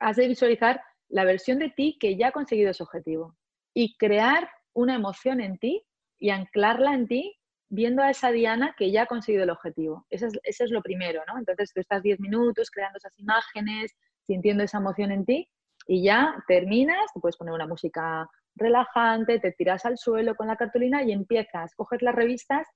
has 0.00 0.16
de 0.16 0.28
visualizar 0.28 0.82
la 1.08 1.24
versión 1.24 1.58
de 1.58 1.70
ti 1.70 1.96
que 2.00 2.16
ya 2.16 2.28
ha 2.28 2.32
conseguido 2.32 2.70
ese 2.70 2.82
objetivo 2.82 3.36
y 3.74 3.96
crear 3.96 4.48
una 4.72 4.94
emoción 4.94 5.40
en 5.40 5.58
ti 5.58 5.84
y 6.18 6.30
anclarla 6.30 6.94
en 6.94 7.06
ti 7.06 7.38
viendo 7.68 8.02
a 8.02 8.10
esa 8.10 8.30
Diana 8.30 8.74
que 8.76 8.90
ya 8.90 9.02
ha 9.02 9.06
conseguido 9.06 9.44
el 9.44 9.50
objetivo. 9.50 10.06
Eso 10.08 10.28
es, 10.42 10.70
lo 10.70 10.82
primero, 10.82 11.22
¿no? 11.26 11.38
Entonces 11.38 11.72
tú 11.72 11.80
estás 11.80 12.02
10 12.02 12.20
minutos 12.20 12.70
creando 12.70 12.96
esas 12.96 13.18
imágenes, 13.18 13.94
sintiendo 14.22 14.64
esa 14.64 14.78
emoción 14.78 15.12
en 15.12 15.24
ti 15.24 15.48
y 15.86 16.02
ya 16.02 16.42
terminas, 16.48 17.12
te 17.12 17.20
puedes 17.20 17.36
poner 17.36 17.54
una 17.54 17.66
música 17.66 18.28
relajante, 18.54 19.38
te 19.38 19.52
tiras 19.52 19.84
al 19.84 19.98
suelo 19.98 20.34
con 20.34 20.46
la 20.46 20.56
cartulina 20.56 21.02
y 21.02 21.12
empiezas, 21.12 21.74
coges 21.74 22.02
las 22.02 22.14
revistas 22.14 22.66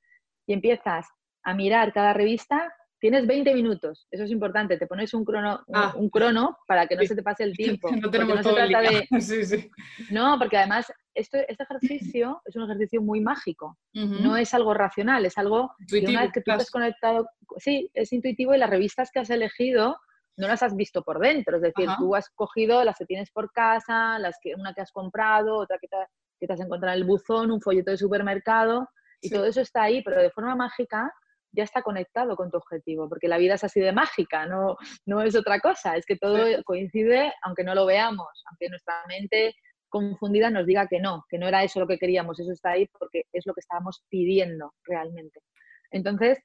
y 0.47 0.53
empiezas 0.53 1.09
a 1.43 1.55
mirar 1.55 1.93
cada 1.93 2.13
revista 2.13 2.73
tienes 3.01 3.27
20 3.27 3.55
minutos, 3.55 4.07
eso 4.11 4.25
es 4.25 4.31
importante, 4.31 4.77
te 4.77 4.87
pones 4.87 5.13
un 5.15 5.25
crono, 5.25 5.65
ah. 5.73 5.95
un, 5.97 6.11
crono 6.11 6.59
para 6.67 6.87
que 6.87 6.97
no 6.97 7.03
se 7.03 7.17
te 7.17 7.23
pase 7.23 7.45
el 7.45 7.57
tiempo. 7.57 7.91
No 7.91 8.11
tenemos 8.11 8.43
todo 8.43 8.55
de... 8.55 9.09
sí, 9.21 9.45
sí. 9.45 9.71
No, 10.11 10.39
porque 10.39 10.59
además 10.59 10.93
este 11.15 11.51
ejercicio 11.51 12.41
es 12.45 12.55
un 12.55 12.65
ejercicio 12.65 13.03
muy 13.03 13.21
mágico, 13.21 13.77
no 13.95 14.37
es 14.37 14.55
algo 14.55 14.75
racional, 14.75 15.25
es 15.27 15.37
algo 15.39 15.73
intuitivo, 15.81 16.21
que 16.33 16.43
tú 16.43 16.53
has 16.53 16.71
conectado, 16.71 17.27
sí, 17.57 17.91
es 17.95 18.13
intuitivo 18.13 18.55
y 18.55 18.59
las 18.59 18.71
revistas 18.71 19.11
que 19.11 19.19
has 19.19 19.31
elegido 19.31 19.99
no 20.37 20.47
las 20.47 20.63
has 20.63 20.77
visto 20.77 21.03
por 21.03 21.19
dentro, 21.19 21.57
es 21.57 21.63
decir, 21.63 21.89
tú 21.99 22.15
has 22.15 22.31
cogido 22.31 22.85
las 22.85 22.97
que 22.97 23.05
tienes 23.05 23.31
por 23.31 23.53
casa, 23.53 24.19
las 24.19 24.39
que, 24.41 24.55
una 24.55 24.73
que 24.73 24.81
has 24.81 24.93
comprado, 24.93 25.57
otra 25.57 25.79
que 25.79 25.89
te, 25.89 25.97
que 26.39 26.47
te 26.47 26.53
has 26.53 26.61
encontrado 26.61 26.95
en 26.95 27.03
el 27.03 27.07
buzón, 27.07 27.51
un 27.51 27.61
folleto 27.61 27.91
de 27.91 27.99
supermercado, 27.99 28.89
y 29.21 29.31
todo 29.31 29.45
eso 29.45 29.61
está 29.61 29.83
ahí, 29.83 30.03
pero 30.03 30.23
de 30.23 30.31
forma 30.31 30.57
mágica 30.57 31.13
ya 31.53 31.65
está 31.65 31.83
conectado 31.83 32.37
con 32.37 32.51
tu 32.51 32.57
objetivo, 32.59 33.09
porque 33.09 33.29
la 33.29 33.39
vida 33.39 33.55
es 33.55 33.65
así 33.65 33.81
de 33.81 33.93
mágica, 33.93 34.47
no, 34.47 34.77
no 35.07 35.23
es 35.23 35.35
otra 35.35 35.61
cosa, 35.61 35.97
es 35.97 36.07
que 36.07 36.17
todo 36.17 36.39
coincide 36.65 37.33
aunque 37.43 37.65
no 37.65 37.75
lo 37.75 37.87
veamos, 37.87 38.29
aunque 38.51 38.69
nuestra 38.69 38.95
mente 39.09 39.55
confundida 39.89 40.51
nos 40.51 40.67
diga 40.67 40.87
que 40.87 41.01
no, 41.01 41.25
que 41.29 41.39
no 41.39 41.49
era 41.49 41.65
eso 41.65 41.81
lo 41.81 41.87
que 41.89 41.99
queríamos, 41.99 42.39
eso 42.39 42.53
está 42.53 42.71
ahí 42.71 42.87
porque 42.99 43.25
es 43.33 43.45
lo 43.47 43.55
que 43.55 43.61
estábamos 43.61 44.05
pidiendo 44.09 44.73
realmente. 44.85 45.41
Entonces, 45.91 46.39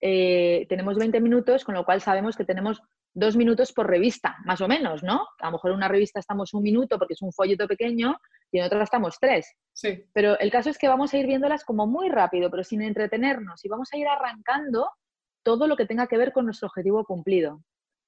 eh, 0.00 0.66
tenemos 0.68 0.96
20 0.96 1.20
minutos, 1.20 1.64
con 1.64 1.74
lo 1.74 1.84
cual 1.84 2.00
sabemos 2.00 2.36
que 2.36 2.44
tenemos 2.44 2.82
dos 3.14 3.36
minutos 3.36 3.72
por 3.72 3.88
revista, 3.88 4.36
más 4.44 4.60
o 4.60 4.68
menos, 4.68 5.02
¿no? 5.02 5.26
A 5.40 5.46
lo 5.46 5.52
mejor 5.52 5.70
en 5.70 5.78
una 5.78 5.88
revista 5.88 6.20
estamos 6.20 6.54
un 6.54 6.62
minuto 6.62 6.98
porque 6.98 7.14
es 7.14 7.22
un 7.22 7.32
folleto 7.32 7.66
pequeño 7.66 8.16
y 8.52 8.58
en 8.58 8.64
otra 8.64 8.82
estamos 8.82 9.18
tres. 9.20 9.52
Sí. 9.72 10.04
Pero 10.12 10.38
el 10.38 10.50
caso 10.50 10.70
es 10.70 10.78
que 10.78 10.88
vamos 10.88 11.12
a 11.12 11.18
ir 11.18 11.26
viéndolas 11.26 11.64
como 11.64 11.86
muy 11.86 12.08
rápido, 12.08 12.50
pero 12.50 12.62
sin 12.62 12.82
entretenernos 12.82 13.64
y 13.64 13.68
vamos 13.68 13.88
a 13.92 13.98
ir 13.98 14.06
arrancando 14.06 14.88
todo 15.42 15.66
lo 15.66 15.76
que 15.76 15.86
tenga 15.86 16.06
que 16.06 16.18
ver 16.18 16.32
con 16.32 16.44
nuestro 16.44 16.68
objetivo 16.68 17.04
cumplido. 17.04 17.62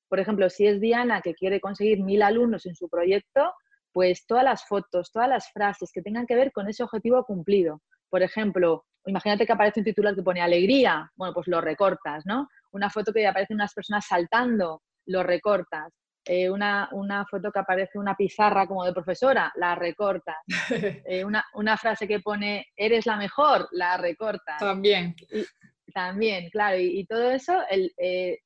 Por 0.08 0.20
ejemplo, 0.20 0.50
si 0.50 0.66
es 0.66 0.80
Diana 0.80 1.22
que 1.22 1.34
quiere 1.34 1.60
conseguir 1.60 2.02
mil 2.02 2.22
alumnos 2.22 2.66
en 2.66 2.74
su 2.74 2.88
proyecto, 2.88 3.52
pues 3.92 4.26
todas 4.26 4.44
las 4.44 4.66
fotos, 4.66 5.10
todas 5.12 5.28
las 5.28 5.50
frases 5.52 5.90
que 5.92 6.02
tengan 6.02 6.26
que 6.26 6.36
ver 6.36 6.52
con 6.52 6.68
ese 6.68 6.82
objetivo 6.82 7.24
cumplido. 7.24 7.80
Por 8.08 8.22
ejemplo, 8.22 8.84
imagínate 9.06 9.46
que 9.46 9.52
aparece 9.52 9.80
un 9.80 9.84
titular 9.84 10.14
que 10.14 10.22
pone 10.22 10.40
alegría, 10.40 11.10
bueno, 11.16 11.34
pues 11.34 11.48
lo 11.48 11.60
recortas, 11.60 12.24
¿no? 12.26 12.48
Una 12.72 12.90
foto 12.90 13.12
que 13.12 13.26
aparecen 13.26 13.56
unas 13.56 13.74
personas 13.74 14.06
saltando, 14.06 14.82
lo 15.06 15.22
recortas. 15.22 15.92
eh, 16.26 16.50
una, 16.50 16.88
foto 17.30 17.50
que 17.50 17.58
aparece 17.58 17.98
una 17.98 18.14
pizarra 18.14 18.66
como 18.66 18.84
de 18.84 18.92
profesora, 18.92 19.52
la 19.56 19.74
recortas. 19.74 20.36
Eh, 21.06 21.24
una, 21.24 21.76
frase 21.76 22.06
que 22.06 22.20
pone, 22.20 22.66
eres 22.76 23.06
la 23.06 23.16
mejor, 23.16 23.68
la 23.72 23.96
recortas. 23.96 24.58
También. 24.58 25.14
también, 25.92 26.50
claro. 26.50 26.78
Y, 26.78 27.04
todo 27.06 27.30
eso 27.30 27.60
el, 27.68 27.92
eh, 27.96 28.38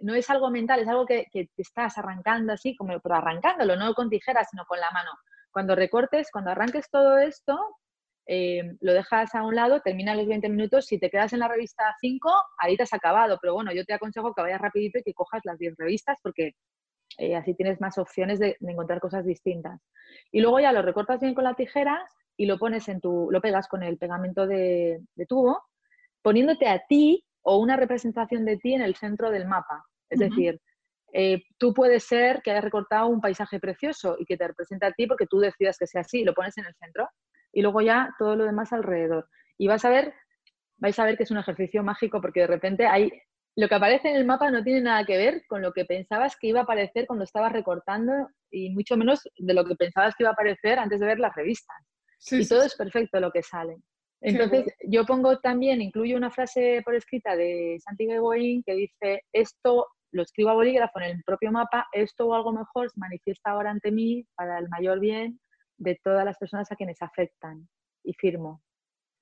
no 0.00 0.14
es 0.14 0.28
algo 0.30 0.50
mental, 0.50 0.80
es 0.80 0.88
algo 0.88 1.06
que, 1.06 1.26
que, 1.30 1.48
te 1.54 1.62
estás 1.62 1.98
arrancando 1.98 2.52
así, 2.52 2.74
como, 2.76 2.98
pero 3.00 3.16
arrancándolo, 3.16 3.76
no 3.76 3.94
con 3.94 4.08
tijeras, 4.08 4.48
sino 4.50 4.64
con 4.64 4.80
la 4.80 4.90
mano. 4.90 5.10
Cuando 5.50 5.74
recortes, 5.74 6.30
cuando 6.32 6.50
arranques 6.50 6.90
todo 6.90 7.18
esto, 7.18 7.58
eh, 8.30 8.76
lo 8.80 8.92
dejas 8.92 9.34
a 9.34 9.42
un 9.42 9.54
lado, 9.54 9.80
termina 9.80 10.14
los 10.14 10.26
20 10.26 10.50
minutos, 10.50 10.84
si 10.84 10.98
te 10.98 11.08
quedas 11.08 11.32
en 11.32 11.38
la 11.38 11.48
revista 11.48 11.96
5, 11.98 12.30
ahí 12.58 12.76
te 12.76 12.82
has 12.82 12.92
acabado, 12.92 13.38
pero 13.40 13.54
bueno, 13.54 13.72
yo 13.72 13.86
te 13.86 13.94
aconsejo 13.94 14.34
que 14.34 14.42
vayas 14.42 14.60
rapidito 14.60 14.98
y 14.98 15.02
que 15.02 15.14
cojas 15.14 15.40
las 15.44 15.58
10 15.58 15.74
revistas 15.78 16.18
porque 16.22 16.52
eh, 17.16 17.34
así 17.36 17.54
tienes 17.54 17.80
más 17.80 17.96
opciones 17.96 18.38
de, 18.38 18.58
encontrar 18.60 19.00
cosas 19.00 19.24
distintas. 19.24 19.80
Y 20.30 20.42
luego 20.42 20.60
ya 20.60 20.72
lo 20.72 20.82
recortas 20.82 21.20
bien 21.20 21.34
con 21.34 21.44
la 21.44 21.54
tijera 21.54 22.06
y 22.36 22.44
lo 22.44 22.58
pones 22.58 22.86
en 22.90 23.00
tu, 23.00 23.28
lo 23.30 23.40
pegas 23.40 23.66
con 23.66 23.82
el 23.82 23.96
pegamento 23.96 24.46
de, 24.46 25.00
tubo, 25.26 25.62
poniéndote 26.20 26.68
a 26.68 26.82
ti 26.86 27.24
o 27.40 27.56
una 27.56 27.76
representación 27.76 28.44
de 28.44 28.58
ti 28.58 28.74
en 28.74 28.82
el 28.82 28.94
centro 28.94 29.30
del 29.30 29.48
mapa. 29.48 29.86
Es 30.10 30.18
decir, 30.18 30.60
eh, 31.14 31.44
tú 31.56 31.72
puedes 31.72 32.04
ser 32.04 32.42
que 32.42 32.50
hayas 32.50 32.64
recortado 32.64 33.06
un 33.06 33.22
paisaje 33.22 33.58
precioso 33.58 34.16
y 34.18 34.26
que 34.26 34.36
te 34.36 34.48
represente 34.48 34.84
a 34.84 34.92
ti 34.92 35.06
porque 35.06 35.26
tú 35.26 35.38
decidas 35.38 35.78
que 35.78 35.86
sea 35.86 36.02
así, 36.02 36.24
lo 36.24 36.34
pones 36.34 36.58
en 36.58 36.66
el 36.66 36.74
centro 36.74 37.08
y 37.52 37.62
luego 37.62 37.80
ya 37.80 38.14
todo 38.18 38.36
lo 38.36 38.44
demás 38.44 38.72
alrededor. 38.72 39.28
Y 39.56 39.68
vas 39.68 39.84
a 39.84 39.90
ver, 39.90 40.14
vais 40.76 40.98
a 40.98 41.04
ver 41.04 41.16
que 41.16 41.24
es 41.24 41.30
un 41.30 41.38
ejercicio 41.38 41.82
mágico 41.82 42.20
porque 42.20 42.40
de 42.40 42.46
repente 42.46 42.86
hay, 42.86 43.10
lo 43.56 43.68
que 43.68 43.74
aparece 43.74 44.10
en 44.10 44.16
el 44.16 44.24
mapa 44.24 44.50
no 44.50 44.62
tiene 44.62 44.82
nada 44.82 45.04
que 45.04 45.16
ver 45.16 45.42
con 45.48 45.62
lo 45.62 45.72
que 45.72 45.84
pensabas 45.84 46.36
que 46.36 46.48
iba 46.48 46.60
a 46.60 46.62
aparecer 46.62 47.06
cuando 47.06 47.24
estabas 47.24 47.52
recortando 47.52 48.12
y 48.50 48.70
mucho 48.70 48.96
menos 48.96 49.28
de 49.36 49.54
lo 49.54 49.64
que 49.64 49.74
pensabas 49.74 50.14
que 50.14 50.22
iba 50.22 50.30
a 50.30 50.34
aparecer 50.34 50.78
antes 50.78 51.00
de 51.00 51.06
ver 51.06 51.18
las 51.18 51.34
revistas. 51.34 51.76
y 52.30 52.46
todo 52.46 52.62
es 52.62 52.76
perfecto 52.76 53.20
lo 53.20 53.30
que 53.30 53.42
sale. 53.42 53.78
Entonces, 54.20 54.66
yo 54.84 55.06
pongo 55.06 55.38
también, 55.38 55.80
incluyo 55.80 56.16
una 56.16 56.30
frase 56.30 56.82
por 56.84 56.94
escrita 56.96 57.36
de 57.36 57.78
Santi 57.80 58.06
Begoin 58.06 58.64
que 58.64 58.74
dice, 58.74 59.22
esto 59.32 59.86
lo 60.10 60.22
escribo 60.22 60.50
a 60.50 60.54
bolígrafo 60.54 60.98
en 61.00 61.16
el 61.16 61.22
propio 61.24 61.52
mapa, 61.52 61.86
esto 61.92 62.26
o 62.26 62.34
algo 62.34 62.52
mejor 62.52 62.90
se 62.90 62.98
manifiesta 62.98 63.50
ahora 63.50 63.70
ante 63.70 63.92
mí 63.92 64.24
para 64.34 64.58
el 64.58 64.68
mayor 64.68 64.98
bien 64.98 65.38
de 65.78 65.98
todas 66.02 66.24
las 66.24 66.36
personas 66.38 66.70
a 66.70 66.76
quienes 66.76 67.00
afectan 67.02 67.68
y 68.04 68.14
firmo. 68.14 68.62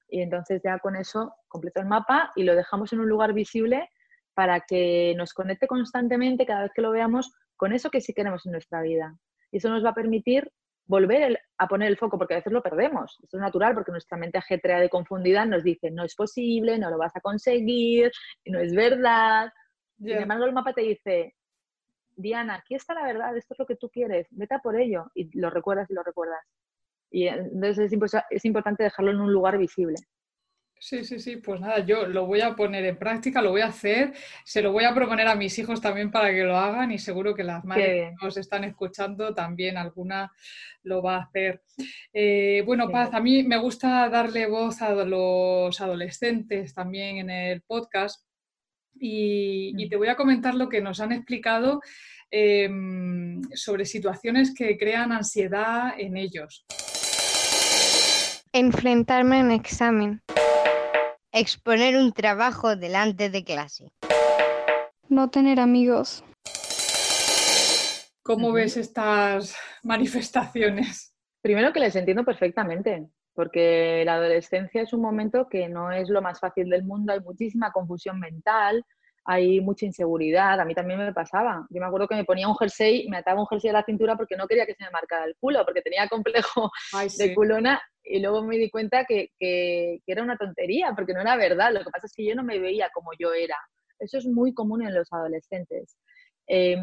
Y 0.08 0.22
entonces 0.22 0.60
ya 0.64 0.78
con 0.78 0.96
eso 0.96 1.34
completo 1.48 1.80
el 1.80 1.86
mapa 1.86 2.32
y 2.36 2.44
lo 2.44 2.54
dejamos 2.54 2.92
en 2.92 3.00
un 3.00 3.08
lugar 3.08 3.32
visible 3.32 3.88
para 4.34 4.60
que 4.60 5.14
nos 5.16 5.32
conecte 5.32 5.66
constantemente 5.66 6.46
cada 6.46 6.62
vez 6.62 6.72
que 6.74 6.82
lo 6.82 6.90
veamos 6.90 7.32
con 7.56 7.72
eso 7.72 7.90
que 7.90 8.00
sí 8.00 8.12
queremos 8.12 8.44
en 8.46 8.52
nuestra 8.52 8.82
vida. 8.82 9.16
Y 9.50 9.58
eso 9.58 9.70
nos 9.70 9.84
va 9.84 9.90
a 9.90 9.94
permitir 9.94 10.50
volver 10.86 11.40
a 11.58 11.66
poner 11.66 11.88
el 11.88 11.96
foco, 11.96 12.16
porque 12.18 12.34
a 12.34 12.36
veces 12.38 12.52
lo 12.52 12.62
perdemos. 12.62 13.18
Esto 13.22 13.36
es 13.36 13.40
natural 13.40 13.74
porque 13.74 13.90
nuestra 13.90 14.16
mente 14.16 14.38
ajetreada 14.38 14.82
de 14.82 14.88
confundida 14.88 15.44
nos 15.44 15.64
dice, 15.64 15.90
no 15.90 16.04
es 16.04 16.14
posible, 16.14 16.78
no 16.78 16.90
lo 16.90 16.98
vas 16.98 17.14
a 17.16 17.20
conseguir, 17.20 18.12
no 18.44 18.60
es 18.60 18.74
verdad. 18.74 19.50
Sin 19.98 20.10
embargo, 20.10 20.44
el 20.44 20.52
mapa 20.52 20.72
te 20.72 20.82
dice, 20.82 21.34
Diana, 22.16 22.56
aquí 22.56 22.74
está 22.74 22.94
la 22.94 23.04
verdad, 23.04 23.36
esto 23.36 23.54
es 23.54 23.58
lo 23.58 23.66
que 23.66 23.76
tú 23.76 23.90
quieres, 23.90 24.26
vete 24.30 24.58
por 24.62 24.80
ello 24.80 25.10
y 25.14 25.38
lo 25.38 25.50
recuerdas 25.50 25.90
y 25.90 25.94
lo 25.94 26.02
recuerdas. 26.02 26.40
Y 27.10 27.28
entonces 27.28 27.92
es, 28.30 28.44
importante 28.44 28.82
dejarlo 28.82 29.10
en 29.10 29.20
un 29.20 29.32
lugar 29.32 29.58
visible. 29.58 29.96
Sí, 30.78 31.04
sí, 31.04 31.18
sí, 31.18 31.36
pues 31.36 31.60
nada, 31.60 31.78
yo 31.78 32.06
lo 32.06 32.26
voy 32.26 32.42
a 32.42 32.54
poner 32.54 32.84
en 32.84 32.98
práctica, 32.98 33.40
lo 33.40 33.50
voy 33.50 33.62
a 33.62 33.68
hacer, 33.68 34.12
se 34.44 34.60
lo 34.60 34.72
voy 34.72 34.84
a 34.84 34.94
proponer 34.94 35.26
a 35.26 35.34
mis 35.34 35.58
hijos 35.58 35.80
también 35.80 36.10
para 36.10 36.30
que 36.30 36.44
lo 36.44 36.56
hagan 36.56 36.92
y 36.92 36.98
seguro 36.98 37.34
que 37.34 37.44
las 37.44 37.64
madres 37.64 38.10
que 38.10 38.24
nos 38.24 38.36
están 38.36 38.64
escuchando 38.64 39.34
también 39.34 39.78
alguna 39.78 40.30
lo 40.82 41.02
va 41.02 41.16
a 41.16 41.22
hacer. 41.22 41.62
Eh, 42.12 42.62
bueno, 42.66 42.90
Paz, 42.90 43.14
a 43.14 43.20
mí 43.20 43.42
me 43.42 43.56
gusta 43.56 44.08
darle 44.10 44.46
voz 44.46 44.82
a 44.82 44.92
los 44.92 45.80
adolescentes 45.80 46.74
también 46.74 47.18
en 47.18 47.30
el 47.30 47.62
podcast 47.62 48.25
y, 49.00 49.88
te 49.88 49.96
voy 49.96 50.08
a 50.08 50.16
comentar 50.16 50.54
lo 50.54 50.68
que 50.68 50.80
nos 50.80 51.00
han 51.00 51.12
explicado 51.12 51.80
em, 52.30 53.42
sobre 53.54 53.84
situaciones 53.84 54.54
que 54.54 54.76
crean 54.76 55.12
ansiedad 55.12 55.92
en 55.98 56.16
ellos. 56.16 56.64
Enfrentarme 58.52 59.40
en 59.40 59.50
examen. 59.50 60.22
Exponer 61.32 61.96
un 61.96 62.12
trabajo 62.12 62.76
delante 62.76 63.30
de 63.30 63.44
clase. 63.44 63.92
No 65.08 65.30
tener 65.30 65.60
amigos. 65.60 66.24
¿Cómo 68.22 68.52
ves 68.52 68.76
estas 68.76 69.56
manifestaciones? 69.84 71.14
Primero 71.42 71.72
que 71.72 71.80
les 71.80 71.94
entiendo 71.94 72.24
perfectamente 72.24 73.08
porque 73.36 74.02
la 74.06 74.14
adolescencia 74.14 74.82
es 74.82 74.92
un 74.94 75.02
momento 75.02 75.46
que 75.48 75.68
no 75.68 75.92
es 75.92 76.08
lo 76.08 76.22
más 76.22 76.40
fácil 76.40 76.70
del 76.70 76.84
mundo, 76.84 77.12
hay 77.12 77.20
muchísima 77.20 77.70
confusión 77.70 78.18
mental, 78.18 78.82
hay 79.26 79.60
mucha 79.60 79.84
inseguridad, 79.84 80.58
a 80.58 80.64
mí 80.64 80.74
también 80.74 81.00
me 81.00 81.12
pasaba. 81.12 81.66
Yo 81.68 81.80
me 81.80 81.86
acuerdo 81.86 82.08
que 82.08 82.14
me 82.14 82.24
ponía 82.24 82.48
un 82.48 82.56
jersey, 82.56 83.06
me 83.08 83.18
ataba 83.18 83.40
un 83.40 83.46
jersey 83.46 83.70
a 83.70 83.74
la 83.74 83.84
cintura 83.84 84.16
porque 84.16 84.36
no 84.36 84.46
quería 84.46 84.64
que 84.64 84.74
se 84.74 84.84
me 84.84 84.90
marcara 84.90 85.26
el 85.26 85.36
culo, 85.38 85.64
porque 85.64 85.82
tenía 85.82 86.08
complejo 86.08 86.70
de 87.18 87.34
culona 87.34 87.82
y 88.02 88.20
luego 88.20 88.42
me 88.42 88.56
di 88.56 88.70
cuenta 88.70 89.04
que, 89.04 89.30
era 90.06 90.22
una 90.22 90.36
tontería, 90.36 90.92
porque 90.94 91.12
no 91.12 91.20
era 91.20 91.36
verdad, 91.36 91.72
lo 91.72 91.84
que 91.84 91.90
pasa 91.90 92.06
es 92.06 92.14
que 92.14 92.24
yo 92.24 92.34
no 92.34 92.42
me 92.42 92.58
veía 92.58 92.88
como 92.94 93.10
yo 93.18 93.34
era. 93.34 93.58
Eso 93.98 94.16
es 94.16 94.26
muy 94.26 94.54
común 94.54 94.82
en 94.82 94.94
los 94.94 95.12
adolescentes. 95.12 95.98
Eh, 96.46 96.76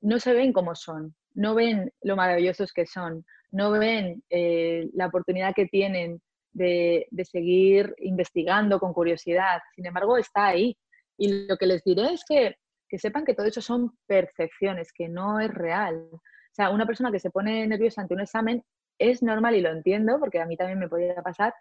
no 0.00 0.20
se 0.20 0.32
ven 0.32 0.52
como 0.52 0.74
son, 0.74 1.14
no 1.34 1.54
ven 1.54 1.92
lo 2.02 2.16
maravillosos 2.16 2.72
que 2.72 2.86
son, 2.86 3.26
no 3.50 3.70
ven 3.72 4.22
eh, 4.30 4.88
la 4.94 5.06
oportunidad 5.06 5.54
que 5.54 5.66
tienen 5.66 6.20
de, 6.52 7.06
seguir 7.24 7.94
investigando 7.98 8.78
con 8.78 8.92
curiosidad. 8.92 9.60
Sin 9.74 9.86
embargo, 9.86 10.16
está 10.16 10.46
ahí. 10.46 10.76
Y 11.16 11.46
lo 11.46 11.56
que 11.56 11.66
les 11.66 11.82
diré 11.84 12.12
es 12.12 12.24
que, 12.24 12.56
sepan 12.98 13.24
que 13.24 13.34
todo 13.34 13.46
eso 13.46 13.60
son 13.60 13.96
percepciones, 14.06 14.92
que 14.92 15.08
no 15.08 15.40
es 15.40 15.52
real. 15.52 16.08
O 16.12 16.20
sea, 16.52 16.70
una 16.70 16.86
persona 16.86 17.12
que 17.12 17.20
se 17.20 17.30
pone 17.30 17.66
nerviosa 17.66 18.02
ante 18.02 18.14
un 18.14 18.20
examen 18.20 18.64
es 18.98 19.22
normal 19.22 19.54
y 19.54 19.60
lo 19.60 19.70
entiendo, 19.70 20.18
porque 20.18 20.40
a 20.40 20.46
mí 20.46 20.56
también 20.56 20.78
me 20.78 20.88
podría 20.88 21.22
pasar. 21.22 21.54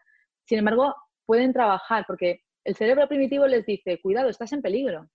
Sin 0.45 0.59
embargo, 0.59 0.95
pueden 1.25 1.53
trabajar, 1.53 2.05
porque 2.07 2.41
el 2.63 2.75
cerebro 2.75 3.07
primitivo 3.07 3.47
les 3.47 3.65
dice, 3.65 3.99
cuidado, 4.01 4.29
estás 4.29 4.53
en 4.53 4.61
peligro, 4.61 5.09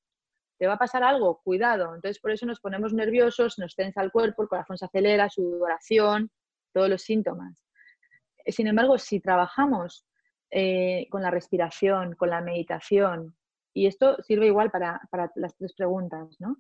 te 0.59 0.67
va 0.67 0.75
a 0.75 0.79
pasar 0.79 1.03
algo, 1.03 1.41
cuidado. 1.43 1.95
Entonces, 1.95 2.21
por 2.21 2.31
eso 2.31 2.47
nos 2.47 2.61
ponemos 2.61 2.93
nerviosos, 2.93 3.59
nos 3.59 3.75
tensa 3.75 4.03
el 4.03 4.13
cuerpo, 4.13 4.43
el 4.43 4.49
corazón 4.49 4.79
se 4.79 4.85
acelera, 4.85 5.29
sudoración, 5.29 6.31
todos 6.73 6.89
los 6.89 7.03
síntomas. 7.03 7.65
Sin 8.47 8.67
embargo, 8.67 8.99
si 8.99 9.21
trabajamos 9.21 10.07
eh, 10.51 11.07
con 11.11 11.23
la 11.23 11.31
respiración, 11.31 12.15
con 12.15 12.31
la 12.31 12.41
meditación, 12.41 13.37
y 13.75 13.87
esto 13.87 14.23
sirve 14.23 14.47
igual 14.47 14.71
para, 14.71 15.01
las 15.37 15.57
tres 15.57 15.73
preguntas, 15.75 16.37
¿no? 16.41 16.57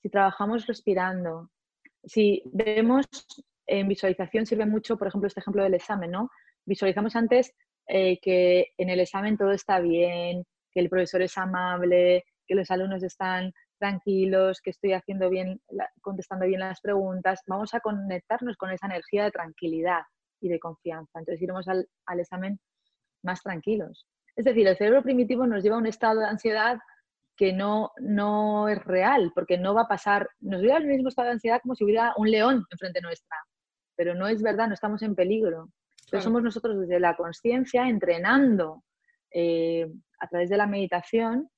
Si 0.00 0.08
trabajamos 0.08 0.66
respirando, 0.66 1.50
si 2.04 2.42
vemos 2.52 3.06
en 3.66 3.88
visualización 3.88 4.46
sirve 4.46 4.66
mucho, 4.66 4.96
por 4.96 5.08
ejemplo, 5.08 5.26
este 5.26 5.40
ejemplo 5.40 5.62
del 5.62 5.74
examen, 5.74 6.10
¿no? 6.10 6.30
Visualizamos 6.64 7.16
antes 7.16 7.52
eh, 7.88 8.20
que 8.20 8.72
en 8.76 8.90
el 8.90 9.00
examen 9.00 9.36
todo 9.36 9.52
está 9.52 9.80
bien, 9.80 10.44
que 10.72 10.80
el 10.80 10.88
profesor 10.88 11.22
es 11.22 11.36
amable, 11.36 12.24
que 12.46 12.54
los 12.54 12.70
alumnos 12.70 13.02
están 13.02 13.52
tranquilos, 13.82 14.60
que 14.62 14.70
estoy 14.70 14.92
haciendo 14.92 15.28
bien, 15.28 15.60
contestando 16.00 16.46
bien 16.46 16.60
las 16.60 16.80
preguntas. 16.80 17.40
Vamos 17.48 17.74
a 17.74 17.80
conectarnos 17.80 18.56
con 18.56 18.70
esa 18.70 18.86
energía 18.86 19.24
de 19.24 19.32
tranquilidad 19.32 20.02
y 20.40 20.48
de 20.48 20.60
confianza. 20.60 21.18
Entonces 21.18 21.42
iremos 21.42 21.66
al, 21.66 21.88
examen 22.16 22.60
más 23.24 23.42
tranquilos. 23.42 24.06
Es 24.36 24.44
decir, 24.44 24.68
el 24.68 24.76
cerebro 24.76 25.02
primitivo 25.02 25.48
nos 25.48 25.64
lleva 25.64 25.74
a 25.74 25.80
un 25.80 25.86
estado 25.86 26.20
de 26.20 26.26
ansiedad 26.26 26.78
que 27.36 27.52
no, 27.52 27.90
no 27.98 28.68
es 28.68 28.78
real, 28.84 29.32
porque 29.34 29.58
no 29.58 29.74
va 29.74 29.82
a 29.82 29.88
pasar, 29.88 30.28
nos 30.38 30.62
lleva 30.62 30.76
al 30.76 30.86
mismo 30.86 31.08
estado 31.08 31.26
de 31.26 31.32
ansiedad 31.32 31.60
como 31.60 31.74
si 31.74 31.82
hubiera 31.82 32.14
un 32.16 32.30
león 32.30 32.64
enfrente 32.70 33.00
nuestra, 33.00 33.36
pero 33.96 34.14
no 34.14 34.28
es 34.28 34.42
verdad, 34.42 34.68
no 34.68 34.74
estamos 34.74 35.02
en 35.02 35.16
peligro. 35.16 35.70
Entonces 36.04 36.22
somos 36.22 36.42
nosotros 36.44 36.78
desde 36.78 37.00
la 37.00 37.16
conciencia 37.16 37.88
entrenando 37.88 38.84
eh, 39.32 39.88
a 40.20 40.28
través 40.28 40.50
de 40.50 40.56
la 40.56 40.68
meditación 40.68 41.48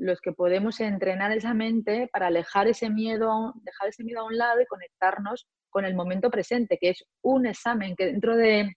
los 0.00 0.20
que 0.20 0.32
podemos 0.32 0.80
entrenar 0.80 1.30
esa 1.32 1.52
mente 1.54 2.08
para 2.12 2.28
alejar 2.28 2.66
ese 2.68 2.88
miedo, 2.90 3.52
dejar 3.62 3.88
ese 3.88 4.02
miedo 4.02 4.20
a 4.20 4.24
un 4.24 4.36
lado 4.36 4.60
y 4.60 4.66
conectarnos 4.66 5.46
con 5.68 5.84
el 5.84 5.94
momento 5.94 6.30
presente, 6.30 6.78
que 6.80 6.90
es 6.90 7.04
un 7.22 7.46
examen 7.46 7.94
que 7.94 8.06
dentro 8.06 8.34
de 8.34 8.72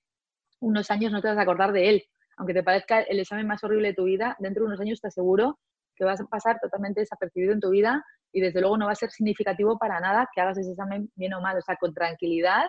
unos 0.59 0.91
años 0.91 1.11
no 1.11 1.21
te 1.21 1.29
vas 1.29 1.37
a 1.37 1.41
acordar 1.41 1.71
de 1.71 1.89
él. 1.89 2.03
Aunque 2.37 2.53
te 2.53 2.63
parezca 2.63 3.01
el 3.01 3.19
examen 3.19 3.47
más 3.47 3.63
horrible 3.63 3.89
de 3.89 3.93
tu 3.93 4.03
vida, 4.03 4.35
dentro 4.39 4.63
de 4.63 4.67
unos 4.67 4.81
años 4.81 4.99
te 4.99 5.07
aseguro 5.07 5.59
que 5.95 6.03
vas 6.03 6.19
a 6.19 6.25
pasar 6.25 6.59
totalmente 6.59 7.01
desapercibido 7.01 7.53
en 7.53 7.59
tu 7.59 7.69
vida 7.69 8.03
y 8.31 8.41
desde 8.41 8.59
luego 8.59 8.77
no 8.77 8.87
va 8.87 8.91
a 8.91 8.95
ser 8.95 9.11
significativo 9.11 9.77
para 9.77 9.99
nada 9.99 10.27
que 10.33 10.41
hagas 10.41 10.57
ese 10.57 10.71
examen 10.71 11.09
bien 11.15 11.33
o 11.35 11.41
mal. 11.41 11.57
O 11.57 11.61
sea, 11.61 11.77
con 11.77 11.93
tranquilidad, 11.93 12.65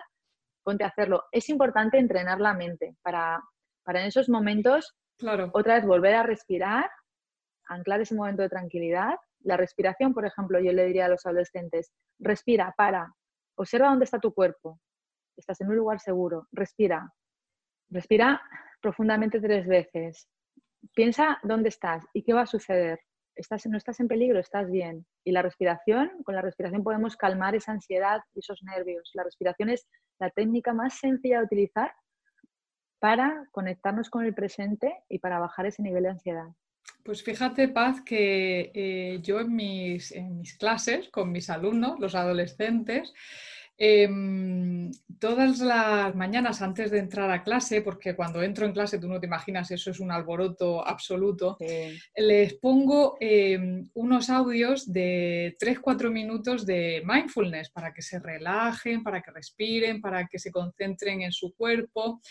ponte 0.63 0.83
a 0.83 0.87
hacerlo. 0.87 1.23
Es 1.31 1.49
importante 1.49 1.97
entrenar 1.97 2.39
la 2.39 2.53
mente 2.53 2.95
para, 3.01 3.41
para 3.83 4.01
en 4.01 4.07
esos 4.07 4.29
momentos 4.29 4.95
claro. 5.17 5.49
otra 5.53 5.75
vez 5.75 5.85
volver 5.85 6.13
a 6.15 6.23
respirar 6.23 6.89
anclar 7.67 8.01
ese 8.01 8.15
momento 8.15 8.41
de 8.41 8.49
tranquilidad. 8.49 9.15
La 9.41 9.57
respiración, 9.57 10.13
por 10.13 10.25
ejemplo, 10.25 10.59
yo 10.59 10.71
le 10.71 10.85
diría 10.85 11.05
a 11.05 11.09
los 11.09 11.25
adolescentes, 11.25 11.91
respira, 12.19 12.73
para, 12.77 13.13
Observa 13.55 13.89
dónde 13.89 14.05
está 14.05 14.19
tu 14.19 14.33
cuerpo. 14.33 14.79
Estás 15.37 15.61
en 15.61 15.69
un 15.69 15.77
lugar 15.77 15.99
seguro. 15.99 16.47
Respira. 16.51 17.13
Respira 17.89 18.41
profundamente 18.81 19.39
tres 19.39 19.65
veces. 19.65 20.27
Piensa 20.93 21.39
dónde 21.43 21.69
estás 21.69 22.05
y 22.13 22.23
qué 22.23 22.33
va 22.33 22.41
a 22.41 22.47
suceder. 22.47 22.99
No 23.65 23.77
estás 23.77 23.99
en 23.99 24.07
peligro, 24.07 24.39
estás 24.39 24.69
bien. 24.69 25.05
Y 25.25 25.31
la 25.31 25.41
respiración, 25.41 26.11
con 26.23 26.35
la 26.35 26.41
respiración 26.41 26.83
podemos 26.83 27.17
calmar 27.17 27.55
esa 27.55 27.71
ansiedad 27.71 28.21
y 28.33 28.39
esos 28.39 28.61
nervios. 28.63 29.11
La 29.13 29.23
respiración 29.23 29.69
es 29.69 29.87
la 30.19 30.29
técnica 30.29 30.73
más 30.73 30.97
sencilla 30.97 31.39
de 31.39 31.45
utilizar 31.45 31.93
para 32.99 33.47
conectarnos 33.51 34.09
con 34.09 34.25
el 34.25 34.33
presente 34.33 35.03
y 35.09 35.19
para 35.19 35.39
bajar 35.39 35.65
ese 35.65 35.81
nivel 35.81 36.03
de 36.03 36.09
ansiedad. 36.09 36.47
Pues 37.05 37.21
fíjate, 37.21 37.67
Paz, 37.67 38.01
que 38.01 38.71
eh, 38.73 39.19
yo 39.21 39.39
en 39.39 39.55
mis, 39.55 40.11
en 40.11 40.39
mis 40.39 40.57
clases 40.57 41.07
con 41.09 41.31
mis 41.31 41.51
alumnos, 41.51 41.99
los 41.99 42.15
adolescentes, 42.15 43.13
Em, 43.77 44.89
todas 45.19 45.59
las 45.59 46.15
mañanas 46.15 46.61
antes 46.61 46.91
de 46.91 46.99
entrar 46.99 47.29
a 47.29 47.43
clase, 47.43 47.81
porque 47.81 48.15
cuando 48.15 48.41
entro 48.41 48.65
en 48.65 48.71
clase 48.71 48.99
tú 48.99 49.09
no 49.09 49.19
te 49.19 49.25
imaginas, 49.25 49.69
eso 49.69 49.91
es 49.91 49.99
un 49.99 50.11
alboroto 50.11 50.85
absoluto, 50.87 51.57
les 52.15 52.53
pongo 52.53 53.17
em, 53.19 53.89
unos 53.95 54.29
audios 54.29 54.91
de 54.91 55.57
3-4 55.59 56.09
minutos 56.09 56.65
de 56.65 57.03
mindfulness 57.05 57.69
para 57.69 57.93
que 57.93 58.01
se 58.01 58.19
relajen, 58.19 59.03
para 59.03 59.21
que 59.21 59.31
respiren, 59.31 59.99
para 59.99 60.25
que 60.27 60.39
se 60.39 60.51
concentren 60.51 61.23
en 61.23 61.33
su 61.33 61.53
cuerpo. 61.53 62.21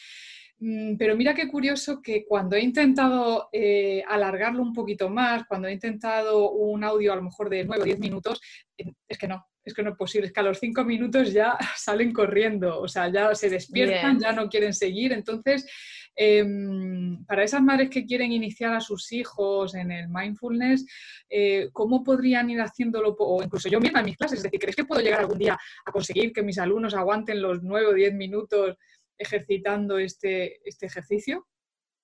Mm, 0.61 0.97
pero 0.97 1.17
mira 1.17 1.35
qué 1.35 1.49
curioso 1.49 2.01
que 2.01 2.25
cuando 2.25 2.57
he 2.57 2.61
intentado 2.61 3.49
eh, 3.53 4.03
alargarlo 4.09 4.63
un 4.63 4.73
poquito 4.73 5.09
más, 5.09 5.45
cuando 5.47 5.69
he 5.69 5.73
intentado 5.73 6.53
un 6.53 6.85
audio 6.85 7.13
a 7.13 7.17
lo 7.17 7.23
mejor 7.23 7.51
de 7.51 7.65
9 7.65 7.83
o 7.83 7.85
10 7.85 7.99
minutos, 7.99 8.41
es 8.77 9.19
que 9.19 9.29
no, 9.29 9.47
es 9.65 9.75
que 9.75 9.83
no 9.83 9.91
es 9.91 9.97
posible, 9.97 10.29
es 10.29 10.33
que 10.33 10.41
a 10.41 10.45
los 10.45 10.59
cinco 10.59 10.85
minutos 10.85 11.33
ya 11.33 11.57
salen 11.77 12.13
corriendo, 12.13 12.81
o 12.81 12.89
sea, 12.89 13.09
ya 13.09 13.35
se 13.35 13.51
despiertan, 13.51 14.21
ya 14.21 14.33
no 14.33 14.49
quieren 14.49 14.75
seguir. 14.75 15.13
Entonces, 15.13 15.67
em, 16.15 17.25
para 17.25 17.45
esas 17.45 17.63
madres 17.63 17.91
que 17.91 18.05
quieren 18.05 18.31
iniciar 18.31 18.75
a 18.75 18.81
sus 18.81 19.11
hijos 19.13 19.75
en 19.75 19.91
el 19.91 20.09
mindfulness, 20.09 20.87
eh, 21.29 21.71
¿cómo 21.73 22.05
podrían 22.05 22.51
ir 22.51 22.61
haciéndolo? 22.61 23.17
O 23.19 23.43
incluso 23.43 23.69
yo 23.69 23.81
misma 23.81 24.01
en 24.01 24.07
mis 24.07 24.17
clases, 24.17 24.39
es 24.39 24.45
decir, 24.45 24.61
¿crees 24.61 24.77
que 24.77 24.85
puedo 24.85 25.01
llegar 25.01 25.21
algún 25.21 25.39
día 25.39 25.59
a 25.85 25.91
conseguir 25.91 26.33
que 26.33 26.43
mis 26.43 26.59
alumnos 26.59 26.95
aguanten 26.95 27.43
los 27.43 27.63
nueve 27.63 27.89
o 27.89 27.93
diez 27.95 28.15
minutos 28.15 28.77
ejercitando 29.19 29.99
este, 29.99 30.61
este 30.69 30.87
ejercicio? 30.87 31.47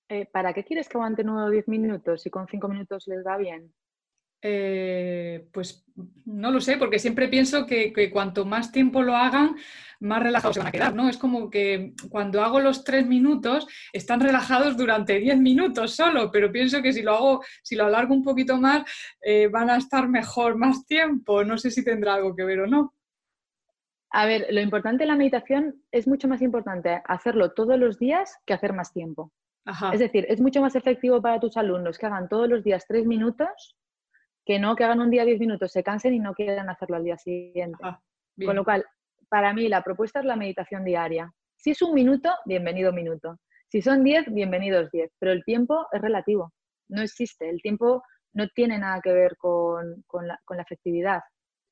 Eh, 0.09 0.27
¿Para 0.27 0.53
qué 0.53 0.65
quieres 0.65 0.89
que 0.89 0.99
aguanten 0.99 1.27
nueve 1.27 1.49
o 1.49 1.51
diez 1.51 1.69
minutos 1.69 2.23
si 2.23 2.31
con 2.31 2.49
cinco 2.49 2.69
minutos 2.69 3.07
les 3.07 3.25
va 3.25 3.37
bien? 3.37 3.73
Eh, 4.43 5.49
pues 5.53 5.85
no 6.25 6.51
lo 6.51 6.63
sé, 6.63 6.79
porque 6.79 6.99
siempre 6.99 7.29
pienso 7.29 7.67
que, 7.67 8.11
cuanto 8.11 8.47
más 8.47 8.73
tiempo 8.73 9.03
lo 9.03 9.15
hagan, 9.15 9.57
más 10.01 10.23
relajados 10.23 10.55
se 10.55 10.61
van 10.61 10.69
a 10.69 10.73
quedar, 10.73 10.95
¿no? 10.95 11.11
Es 11.11 11.19
como 11.19 11.51
que 11.51 11.93
cuando 12.09 12.43
hago 12.43 12.59
los 12.59 12.83
tres 12.83 13.07
minutos, 13.07 13.67
están 13.93 14.21
relajados 14.21 14.79
durante 14.79 15.19
diez 15.19 15.39
minutos 15.39 15.95
solo, 15.95 16.31
pero 16.31 16.51
pienso 16.51 16.81
que 16.81 16.93
si 16.93 17.03
lo 17.03 17.15
hago, 17.15 17.45
si 17.63 17.77
lo 17.77 17.85
alargo 17.85 18.15
un 18.15 18.23
poquito 18.23 18.57
más, 18.57 18.83
eh, 19.23 19.49
van 19.49 19.69
a 19.69 19.77
estar 19.77 20.09
mejor 20.09 20.57
más 20.57 20.87
tiempo. 20.87 21.45
No 21.45 21.59
sé 21.59 21.71
si 21.71 21.85
tendrá 21.85 22.15
algo 22.15 22.35
que 22.35 22.45
ver 22.45 22.61
o 22.61 22.67
no. 22.67 22.95
A 24.13 24.27
ver, 24.27 24.47
lo 24.51 24.61
importante 24.61 25.05
en 25.05 25.09
la 25.09 25.17
meditación 25.17 25.83
es 25.93 26.09
mucho 26.09 26.27
más 26.29 26.43
importante 26.43 27.01
hacerlo 27.05 27.53
todos 27.53 27.79
los 27.79 27.99
días 27.99 28.39
que 28.45 28.55
hacer 28.55 28.73
más 28.73 28.93
tiempo. 28.93 29.33
Es 29.93 30.01
decir, 30.01 30.27
es 30.29 30.41
mucho 30.41 30.61
más 30.61 30.75
efectivo 30.75 31.23
para 31.23 31.39
tus 31.39 31.57
alumnos 31.57 31.97
que 31.97 32.07
hagan 32.07 32.29
todos 32.29 32.49
los 32.49 32.65
días 32.65 32.87
tres 32.89 33.07
minutos 33.07 33.77
que 34.45 34.59
no 34.59 34.75
que 34.75 34.85
hagan 34.85 35.01
un 35.01 35.11
día 35.11 35.25
10 35.25 35.39
minutos, 35.39 35.71
se 35.71 35.83
cansen 35.83 36.15
y 36.15 36.19
no 36.19 36.35
quieran 36.35 36.69
hacerlo 36.71 36.97
al 36.97 37.05
día 37.05 37.17
siguiente. 37.17 37.79
Con 38.45 38.57
lo 38.57 38.65
cual, 38.65 38.85
para 39.29 39.53
mí 39.53 39.69
la 39.69 39.83
propuesta 39.83 40.21
es 40.21 40.27
la 40.27 40.37
meditación 40.37 40.85
diaria. 40.85 41.33
Si 41.57 41.71
es 41.71 41.83
un 41.83 41.95
minuto, 41.95 42.31
bienvenido 42.47 42.93
minuto. 42.93 43.39
Si 43.69 43.83
son 43.83 44.03
10, 44.03 44.33
bienvenidos 44.33 44.91
10. 44.91 45.13
Pero 45.19 45.33
el 45.33 45.45
tiempo 45.45 45.87
es 45.93 46.01
relativo, 46.01 46.53
no 46.89 47.03
existe. 47.03 47.49
El 47.49 47.61
tiempo 47.63 48.03
no 48.33 48.49
tiene 48.49 48.79
nada 48.79 49.01
que 49.01 49.13
ver 49.13 49.37
con, 49.37 50.05
la, 50.23 50.39
efectividad. 50.59 51.21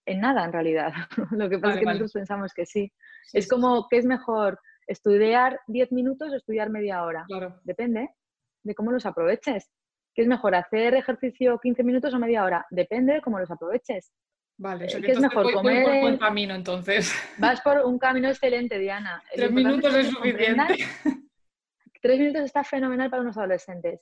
En 0.08 0.20
nada, 0.20 0.42
en 0.42 0.52
realidad. 0.52 0.90
Lo 1.32 1.50
que 1.50 1.58
pasa 1.58 1.74
es 1.74 1.80
que 1.80 1.84
nosotros 1.84 2.12
pensamos 2.12 2.54
que 2.54 2.64
sí. 2.64 2.90
es 3.34 3.46
como, 3.46 3.86
que 3.88 3.98
es 3.98 4.06
mejor? 4.06 4.58
¿Estudiar 4.86 5.60
10 5.66 5.92
minutos 5.92 6.32
o 6.32 6.36
estudiar 6.36 6.70
media 6.70 7.02
hora? 7.02 7.26
Depende 7.62 8.08
de 8.64 8.74
cómo 8.74 8.90
los 8.90 9.04
aproveches. 9.04 9.70
¿Qué 10.14 10.22
es 10.22 10.28
mejor, 10.28 10.54
hacer 10.54 10.94
ejercicio 10.94 11.58
15 11.58 11.84
minutos 11.84 12.14
o 12.14 12.18
media 12.18 12.42
hora? 12.42 12.66
Depende 12.70 13.12
de 13.14 13.20
cómo 13.20 13.38
los 13.38 13.50
aproveches. 13.50 14.10
Vale, 14.56 14.86
o 14.86 15.00
¿qué 15.02 15.12
es 15.12 15.20
mejor 15.20 15.52
comer? 15.52 15.84
por 15.84 16.00
buen 16.00 16.16
camino 16.16 16.54
entonces. 16.54 17.12
Vas 17.38 17.60
por 17.60 17.84
un 17.84 17.98
camino 17.98 18.28
excelente, 18.28 18.78
Diana. 18.78 19.22
Tres 19.30 19.52
minutos 19.52 19.94
es, 19.94 20.08
suficiente. 20.08 20.86
Tres 22.00 22.18
minutos 22.18 22.42
está 22.44 22.64
fenomenal 22.64 23.10
para 23.10 23.20
unos 23.22 23.36
adolescentes. 23.36 24.00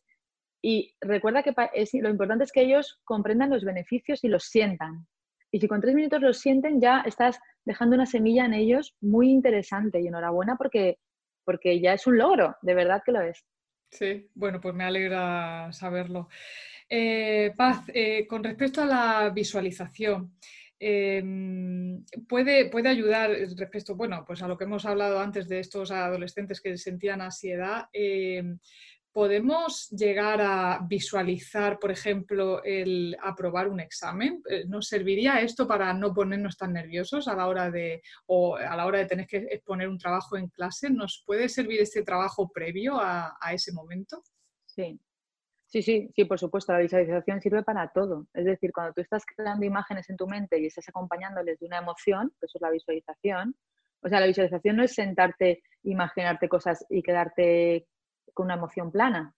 Y 0.62 0.94
recuerda 1.00 1.42
que 1.42 1.52
lo 1.94 2.08
importante 2.08 2.44
es 2.44 2.52
que 2.52 2.62
ellos 2.62 3.00
comprendan 3.04 3.50
los 3.50 3.64
beneficios 3.64 4.22
y 4.22 4.28
los 4.28 4.44
sientan. 4.44 5.06
Y 5.50 5.60
si 5.60 5.68
con 5.68 5.80
tres 5.80 5.94
minutos 5.94 6.20
los 6.20 6.38
sienten, 6.38 6.80
ya 6.80 7.02
estás 7.06 7.38
dejando 7.64 7.94
una 7.94 8.06
semilla 8.06 8.44
en 8.44 8.54
ellos 8.54 8.94
muy 9.00 9.30
interesante. 9.30 10.00
Y 10.00 10.08
enhorabuena 10.08 10.56
porque, 10.56 10.98
porque 11.44 11.80
ya 11.80 11.94
es 11.94 12.06
un 12.06 12.18
logro, 12.18 12.56
de 12.62 12.74
verdad 12.74 13.02
que 13.04 13.12
lo 13.12 13.20
es. 13.20 13.44
Sí, 13.90 14.28
bueno, 14.34 14.60
pues 14.60 14.74
me 14.74 14.84
alegra 14.84 15.72
saberlo. 15.72 16.28
Eh, 16.88 17.52
Paz, 17.56 17.84
eh, 17.94 18.26
con 18.26 18.44
respecto 18.44 18.82
a 18.82 18.86
la 18.86 19.30
visualización, 19.30 20.36
em, 20.78 22.04
puede, 22.28 22.68
puede 22.68 22.88
ayudar 22.88 23.30
respecto, 23.30 23.94
bueno, 23.94 24.24
pues 24.26 24.42
a 24.42 24.48
lo 24.48 24.56
que 24.56 24.64
hemos 24.64 24.84
hablado 24.84 25.18
antes 25.20 25.48
de 25.48 25.60
estos 25.60 25.90
adolescentes 25.90 26.60
que 26.60 26.76
sentían 26.76 27.20
ansiedad. 27.20 27.88
Em, 27.92 28.58
¿Podemos 29.16 29.88
llegar 29.88 30.42
a 30.42 30.78
visualizar, 30.86 31.78
por 31.78 31.90
ejemplo, 31.90 32.62
el 32.62 33.16
aprobar 33.22 33.66
un 33.66 33.80
examen? 33.80 34.42
Eh, 34.46 34.66
¿Nos 34.68 34.88
serviría 34.88 35.40
esto 35.40 35.66
para 35.66 35.94
no 35.94 36.12
ponernos 36.12 36.58
tan 36.58 36.74
nerviosos 36.74 37.26
a 37.26 37.34
la 37.34 37.48
hora 37.48 37.70
de, 37.70 38.02
o 38.26 38.56
a 38.56 38.76
la 38.76 38.84
hora 38.84 38.98
de 38.98 39.06
tener 39.06 39.26
que 39.26 39.38
exponer 39.38 39.88
un 39.88 39.96
trabajo 39.96 40.36
en 40.36 40.48
clase? 40.48 40.90
¿Nos 40.90 41.22
puede 41.24 41.48
servir 41.48 41.80
este 41.80 42.02
trabajo 42.02 42.50
previo 42.52 43.00
a, 43.00 43.34
ese 43.54 43.72
momento? 43.72 44.22
Sí. 44.66 45.00
Sí, 45.64 45.80
sí, 45.80 46.10
sí, 46.14 46.26
por 46.26 46.38
supuesto, 46.38 46.74
la 46.74 46.80
visualización 46.80 47.40
sirve 47.40 47.62
para 47.62 47.88
todo. 47.88 48.26
Es 48.34 48.44
decir, 48.44 48.70
cuando 48.70 48.92
tú 48.92 49.00
estás 49.00 49.24
creando 49.24 49.64
imágenes 49.64 50.10
en 50.10 50.18
tu 50.18 50.26
mente 50.26 50.60
y 50.60 50.66
estás 50.66 50.90
acompañándoles 50.90 51.58
de 51.58 51.64
una 51.64 51.78
emoción, 51.78 52.34
eso 52.42 52.58
es 52.58 52.60
la 52.60 52.70
visualización. 52.70 53.56
O 54.02 54.10
sea, 54.10 54.20
la 54.20 54.26
visualización 54.26 54.76
no 54.76 54.84
es 54.84 54.92
sentarte, 54.92 55.62
imaginarte 55.84 56.50
cosas 56.50 56.84
y 56.90 57.02
quedarte 57.02 57.86
con 58.36 58.46
una 58.46 58.54
emoción 58.54 58.92
plana. 58.92 59.34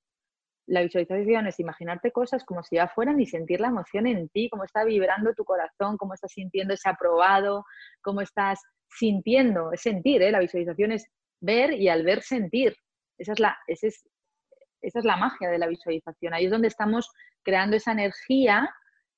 La 0.66 0.82
visualización 0.82 1.46
es 1.46 1.58
imaginarte 1.61 2.11
cosas 2.11 2.44
como 2.44 2.62
si 2.62 2.76
ya 2.76 2.88
fueran 2.88 3.18
y 3.20 3.26
sentir 3.26 3.61
la 3.61 3.68
emoción 3.68 4.06
en 4.06 4.28
ti, 4.28 4.50
cómo 4.50 4.64
está 4.64 4.84
vibrando 4.84 5.32
tu 5.32 5.44
corazón, 5.44 5.96
cómo 5.96 6.12
estás 6.12 6.32
sintiendo 6.32 6.74
ese 6.74 6.90
aprobado, 6.90 7.64
cómo 8.02 8.20
estás 8.20 8.61
sintiendo, 8.90 9.72
es 9.72 9.80
sentir, 9.80 10.20
¿eh? 10.20 10.32
la 10.32 10.40
visualización 10.40 10.92
es 10.92 11.06
ver 11.40 11.72
y 11.72 11.88
al 11.88 12.02
ver 12.02 12.22
sentir. 12.22 12.76
Esa 13.16 13.32
es, 13.32 15.04
la, 15.04 15.16
magia 15.16 15.48
de 15.48 15.58
la 15.58 15.68
visualización. 15.68 16.34
Ahí 16.34 16.46
es 16.46 16.50
donde 16.50 16.68
estamos 16.68 17.08
creando 17.42 17.76
esa 17.76 17.92
energía 17.92 18.68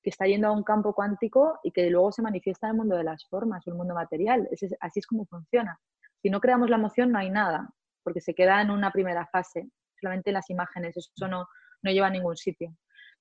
que 0.03 0.11
está 0.11 0.25
yendo 0.25 0.47
a 0.47 0.51
un 0.51 0.63
campo 0.63 0.93
cuántico 0.93 1.59
y 1.63 1.71
que 1.71 1.89
luego 1.89 2.11
se 2.11 2.21
manifiesta 2.21 2.67
en 2.67 2.71
el 2.71 2.77
mundo 2.77 2.95
de 2.97 3.03
las 3.03 3.25
formas, 3.27 3.65
el 3.67 3.73
mundo 3.73 3.93
material. 3.93 4.47
así 4.79 4.99
es 4.99 5.07
como 5.07 5.25
funciona. 5.25 5.79
Si 6.21 6.29
no 6.29 6.39
creamos 6.39 6.69
la 6.69 6.77
emoción, 6.77 7.11
no 7.11 7.19
hay 7.19 7.29
nada 7.29 7.73
porque 8.03 8.21
se 8.21 8.33
queda 8.33 8.61
en 8.61 8.71
una 8.71 8.91
primera 8.91 9.25
fase, 9.27 9.69
solamente 9.99 10.31
las 10.31 10.49
imágenes, 10.49 10.97
eso 10.97 11.27
no, 11.27 11.47
no 11.81 11.91
lleva 11.91 12.07
a 12.07 12.11
ningún 12.11 12.35
sitio. 12.35 12.75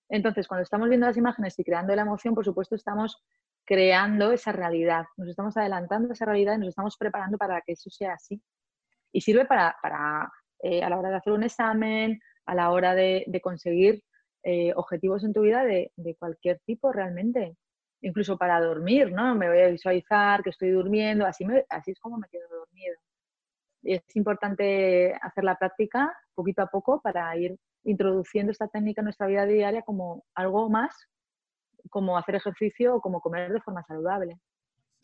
Entonces, 0.09 0.49
cuando 0.49 0.62
estamos 0.62 0.88
viendo 0.88 1.07
las 1.07 1.16
imágenes 1.16 1.59
y 1.59 1.64
creando 1.64 1.95
la 1.95 2.03
emoción, 2.03 2.35
por 2.35 2.45
supuesto, 2.45 2.75
estamos 2.75 3.23
creando 3.64 4.33
esa 4.33 4.51
realidad, 4.51 5.05
nos 5.16 5.29
estamos 5.29 5.57
adelantando 5.57 6.09
a 6.11 6.12
esa 6.12 6.25
realidad 6.25 6.55
y 6.55 6.59
nos 6.59 6.69
estamos 6.71 6.97
preparando 6.97 7.38
para 7.38 7.61
que 7.61 7.73
eso 7.73 7.90
sea 7.90 8.14
así. 8.14 8.43
Y 9.12 9.21
sirve 9.21 9.45
para, 9.45 9.77
para 9.81 10.31
eh, 10.62 10.83
a 10.83 10.90
la 10.90 10.99
hora 10.99 11.11
de 11.11 11.16
hacer 11.16 11.33
un 11.33 11.45
examen, 11.45 12.21
a 12.47 12.55
la 12.55 12.71
hora 12.71 12.95
de, 12.95 13.40
conseguir 13.43 14.03
eh, 14.43 14.73
objetivos 14.75 15.23
en 15.23 15.33
tu 15.33 15.43
vida 15.43 15.64
de, 15.64 15.93
de, 15.97 16.16
cualquier 16.16 16.61
tipo 16.66 16.93
realmente. 16.93 17.57
Incluso 18.03 18.37
para 18.38 18.61
dormir, 18.61 19.12
¿no? 19.12 19.35
Me 19.37 19.49
voy 19.49 19.61
a 19.61 19.69
visualizar 19.69 20.43
que 20.43 20.51
estoy 20.51 20.71
durmiendo, 20.71 21.27
así, 21.27 21.45
así 21.69 21.93
es 21.93 22.01
como 22.01 22.16
me 22.19 22.29
quedo 22.29 22.49
dormido 22.49 22.97
es 23.83 24.03
importante 24.14 25.14
hacer 25.23 25.45
la 25.45 25.57
práctica 25.57 26.12
poquito 26.35 26.62
a 26.62 26.66
poco 26.66 27.01
para 27.01 27.37
ir 27.37 27.57
introduciendo 27.85 28.53
esta 28.53 28.69
técnica 28.69 29.01
en 29.01 29.07
nuestra 29.07 29.27
vida 29.27 29.47
diaria 29.47 29.83
como 29.83 30.25
algo 30.35 30.69
más, 30.69 30.95
como 31.88 32.19
hacer 32.19 32.35
ejercicio 32.35 32.97
o 32.97 33.01
como 33.01 33.21
comer 33.21 33.53
de 33.53 33.61
forma 33.61 33.83
saludable. 33.85 34.38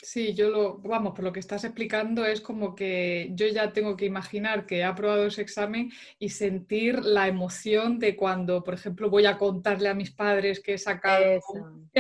Sí, 0.03 0.35
yo 0.35 0.51
lo, 0.51 0.79
vamos, 0.79 1.15
por 1.15 1.25
lo 1.25 1.33
que 1.33 1.41
estás 1.41 1.65
explicando 1.65 2.27
es 2.27 2.43
como 2.43 2.75
que 2.75 3.31
yo 3.33 3.47
ya 3.47 3.73
tengo 3.73 3.97
que 3.97 4.05
imaginar 4.05 4.67
que 4.67 4.79
he 4.79 4.85
aprobado 4.85 5.27
ese 5.27 5.41
examen 5.41 5.91
y 6.19 6.29
sentir 6.29 7.03
la 7.03 7.29
emoción 7.29 7.99
de 7.99 8.15
cuando, 8.15 8.63
por 8.63 8.75
ejemplo, 8.75 9.09
voy 9.09 9.25
a 9.25 9.39
contarle 9.39 9.89
a 9.89 9.95
mis 9.95 10.11
padres 10.11 10.61
que 10.61 10.75
he 10.75 10.79
sacado 10.79 11.41
un 11.49 11.91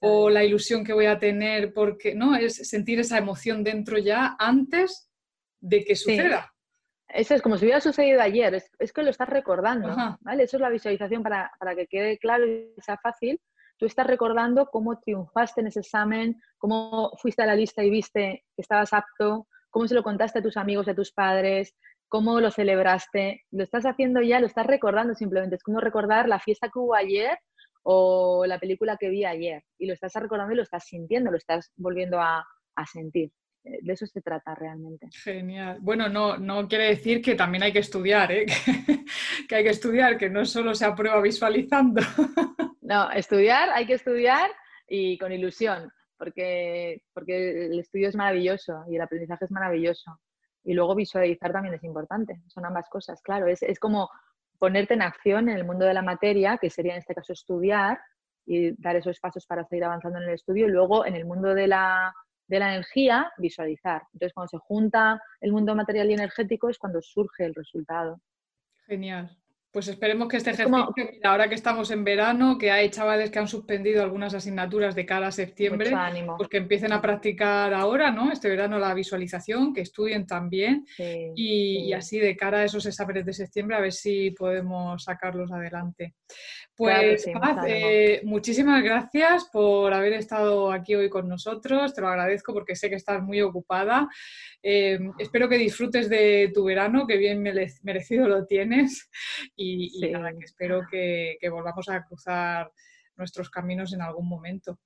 o 0.00 0.30
la 0.30 0.42
ilusión 0.42 0.84
que 0.84 0.94
voy 0.94 1.04
a 1.04 1.18
tener, 1.18 1.74
porque, 1.74 2.14
¿no? 2.14 2.34
Es 2.34 2.56
sentir 2.66 2.98
esa 2.98 3.18
emoción 3.18 3.62
dentro 3.62 3.98
ya 3.98 4.34
antes 4.38 5.10
de 5.60 5.84
que 5.84 5.96
suceda. 5.96 6.52
Eso 7.08 7.34
es 7.34 7.42
como 7.42 7.56
si 7.56 7.64
hubiera 7.64 7.80
sucedido 7.80 8.20
ayer, 8.20 8.54
es, 8.54 8.92
que 8.92 9.02
lo 9.02 9.10
estás 9.10 9.28
recordando, 9.28 9.94
¿vale? 10.20 10.42
Eso 10.42 10.56
es 10.56 10.60
la 10.60 10.70
visualización 10.70 11.22
para, 11.22 11.52
para 11.58 11.76
que 11.76 11.86
quede 11.86 12.18
claro 12.18 12.46
y 12.46 12.74
sea 12.82 12.98
fácil 12.98 13.40
tú 13.78 13.86
estás 13.86 14.06
recordando 14.06 14.66
cómo 14.66 14.98
triunfaste 14.98 15.60
en 15.60 15.68
ese 15.68 15.80
examen, 15.80 16.40
cómo 16.58 17.12
fuiste 17.18 17.42
a 17.42 17.46
la 17.46 17.54
lista 17.54 17.84
y 17.84 17.90
viste 17.90 18.44
que 18.54 18.62
estabas 18.62 18.92
apto, 18.92 19.46
cómo 19.70 19.86
se 19.86 19.94
lo 19.94 20.02
contaste 20.02 20.38
a 20.38 20.42
tus 20.42 20.56
amigos, 20.56 20.88
a 20.88 20.94
tus 20.94 21.12
padres, 21.12 21.74
cómo 22.08 22.40
lo 22.40 22.50
celebraste. 22.50 23.44
Lo 23.50 23.64
estás 23.64 23.84
haciendo 23.84 24.20
ya, 24.22 24.40
lo 24.40 24.46
estás 24.46 24.66
recordando 24.66 25.14
simplemente. 25.14 25.56
Es 25.56 25.62
como 25.62 25.80
recordar 25.80 26.28
la 26.28 26.40
fiesta 26.40 26.68
que 26.68 26.78
hubo 26.78 26.94
ayer 26.94 27.38
o 27.82 28.46
la 28.46 28.58
película 28.58 28.96
que 28.96 29.10
vi 29.10 29.24
ayer. 29.24 29.62
Y 29.78 29.86
lo 29.86 29.94
estás 29.94 30.14
recordando 30.14 30.54
y 30.54 30.56
lo 30.56 30.62
estás 30.62 30.84
sintiendo, 30.84 31.30
lo 31.30 31.36
estás 31.36 31.72
volviendo 31.76 32.20
a, 32.20 32.44
sentir 32.92 33.30
eh, 33.30 33.45
de 33.82 33.92
eso 33.92 34.06
se 34.06 34.20
trata 34.22 34.54
realmente. 34.54 35.08
Genial. 35.12 35.78
Bueno, 35.80 36.08
no, 36.08 36.36
no 36.36 36.68
quiere 36.68 36.88
decir 36.88 37.20
que 37.20 37.34
también 37.34 37.64
hay 37.64 37.72
que 37.72 37.80
estudiar, 37.80 38.30
¿eh? 38.30 38.46
que, 39.48 39.54
hay 39.56 39.64
que 39.64 39.70
estudiar, 39.70 40.16
que 40.16 40.30
no 40.30 40.44
solo 40.44 40.74
se 40.74 40.84
aprueba 40.84 41.20
visualizando. 41.20 42.02
No, 42.82 43.10
estudiar, 43.10 43.70
hay 43.70 43.84
que 43.84 43.94
estudiar 43.94 44.48
y 44.86 45.18
con 45.18 45.32
ilusión, 45.32 45.90
porque, 46.16 47.02
porque 47.12 47.66
el 47.66 47.80
estudio 47.80 48.08
es 48.08 48.14
maravilloso 48.14 48.84
y 48.88 48.94
el 48.94 49.02
aprendizaje 49.02 49.44
es 49.44 49.50
maravilloso. 49.50 50.20
Y 50.62 50.72
luego 50.72 50.94
visualizar 50.94 51.50
también 51.50 51.74
es 51.74 51.82
importante, 51.82 52.40
son 52.46 52.64
ambas 52.64 52.88
cosas, 52.88 53.20
claro. 53.22 53.48
Es, 53.48 53.64
es 53.64 53.80
como 53.80 54.08
ponerte 54.60 54.94
en 54.94 55.02
acción 55.02 55.48
en 55.48 55.56
el 55.56 55.64
mundo 55.64 55.84
de 55.84 55.94
la 55.94 56.02
materia, 56.02 56.58
que 56.58 56.70
sería 56.70 56.92
en 56.92 57.00
este 57.00 57.16
caso 57.16 57.32
estudiar 57.32 57.98
y 58.46 58.80
dar 58.80 58.94
esos 58.94 59.18
pasos 59.18 59.44
para 59.46 59.64
seguir 59.64 59.82
avanzando 59.82 60.18
en 60.18 60.28
el 60.28 60.34
estudio, 60.34 60.68
y 60.68 60.70
luego 60.70 61.04
en 61.04 61.16
el 61.16 61.24
mundo 61.24 61.54
de 61.54 61.66
la, 61.66 62.14
de 62.48 62.58
la 62.58 62.74
energía, 62.74 63.32
visualizar. 63.38 64.02
Entonces, 64.12 64.32
cuando 64.32 64.48
se 64.48 64.58
junta 64.58 65.20
el 65.40 65.52
mundo 65.52 65.74
material 65.74 66.10
y 66.10 66.14
energético 66.14 66.68
es 66.68 66.78
cuando 66.78 67.00
surge 67.02 67.44
el 67.44 67.54
resultado. 67.54 68.20
Genial. 68.86 69.36
Pues 69.76 69.88
esperemos 69.88 70.28
que 70.28 70.38
este 70.38 70.52
ejercicio, 70.52 70.94
ahora 71.22 71.50
que 71.50 71.54
estamos 71.54 71.90
en 71.90 72.02
verano, 72.02 72.56
que 72.56 72.70
hay 72.70 72.88
chavales 72.88 73.30
que 73.30 73.38
han 73.38 73.46
suspendido 73.46 74.02
algunas 74.02 74.32
asignaturas 74.32 74.94
de 74.94 75.04
cara 75.04 75.26
a 75.26 75.30
septiembre, 75.30 75.94
pues 76.38 76.48
que 76.48 76.56
empiecen 76.56 76.94
a 76.94 77.02
practicar 77.02 77.74
ahora, 77.74 78.10
¿no? 78.10 78.32
Este 78.32 78.48
verano 78.48 78.78
la 78.78 78.94
visualización, 78.94 79.74
que 79.74 79.82
estudien 79.82 80.26
también 80.26 80.86
y, 81.34 81.92
así 81.92 82.18
de 82.18 82.34
cara 82.34 82.60
a 82.60 82.64
esos 82.64 82.86
exámenes 82.86 83.26
de 83.26 83.34
septiembre 83.34 83.76
a 83.76 83.80
ver 83.80 83.92
si 83.92 84.30
podemos 84.30 85.04
sacarlos 85.04 85.52
adelante. 85.52 86.14
Pues 86.74 87.26
Paz, 87.32 87.64
eh, 87.66 88.20
muchísimas 88.24 88.82
gracias 88.82 89.48
por 89.50 89.94
haber 89.94 90.12
estado 90.12 90.72
aquí 90.72 90.94
hoy 90.94 91.08
con 91.08 91.26
nosotros, 91.26 91.94
te 91.94 92.02
lo 92.02 92.08
agradezco 92.08 92.52
porque 92.52 92.76
sé 92.76 92.90
que 92.90 92.96
estás 92.96 93.22
muy 93.22 93.40
ocupada. 93.40 94.08
Eh, 94.62 94.98
espero 95.18 95.48
que 95.48 95.56
disfrutes 95.56 96.10
de 96.10 96.50
tu 96.52 96.64
verano, 96.64 97.06
que 97.06 97.16
bien 97.16 97.42
merecido 97.42 98.28
lo 98.28 98.44
tienes 98.46 99.08
y, 99.56 99.65
nada, 100.12 100.32
que 100.32 100.44
espero 100.44 100.82
que, 100.90 101.38
volvamos 101.50 101.88
a 101.88 102.04
cruzar 102.04 102.70
nuestros 103.16 103.50
caminos 103.50 103.92
en 103.92 104.02
algún 104.02 104.28
momento. 104.28 104.78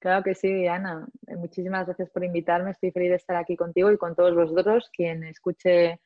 Claro 0.00 0.22
que 0.22 0.34
sí, 0.34 0.66
Ana. 0.66 1.06
Eh, 1.26 1.36
muchísimas 1.36 1.86
gracias 1.86 2.10
por 2.10 2.24
invitarme. 2.24 2.70
Estoy 2.70 2.92
feliz 2.92 3.10
de 3.10 3.16
estar 3.16 3.36
aquí 3.36 3.56
contigo 3.56 3.90
y 3.90 3.98
con 3.98 4.14
todos 4.14 4.34
vosotros. 4.34 4.88
Quien 4.92 5.24
escuche 5.24 6.00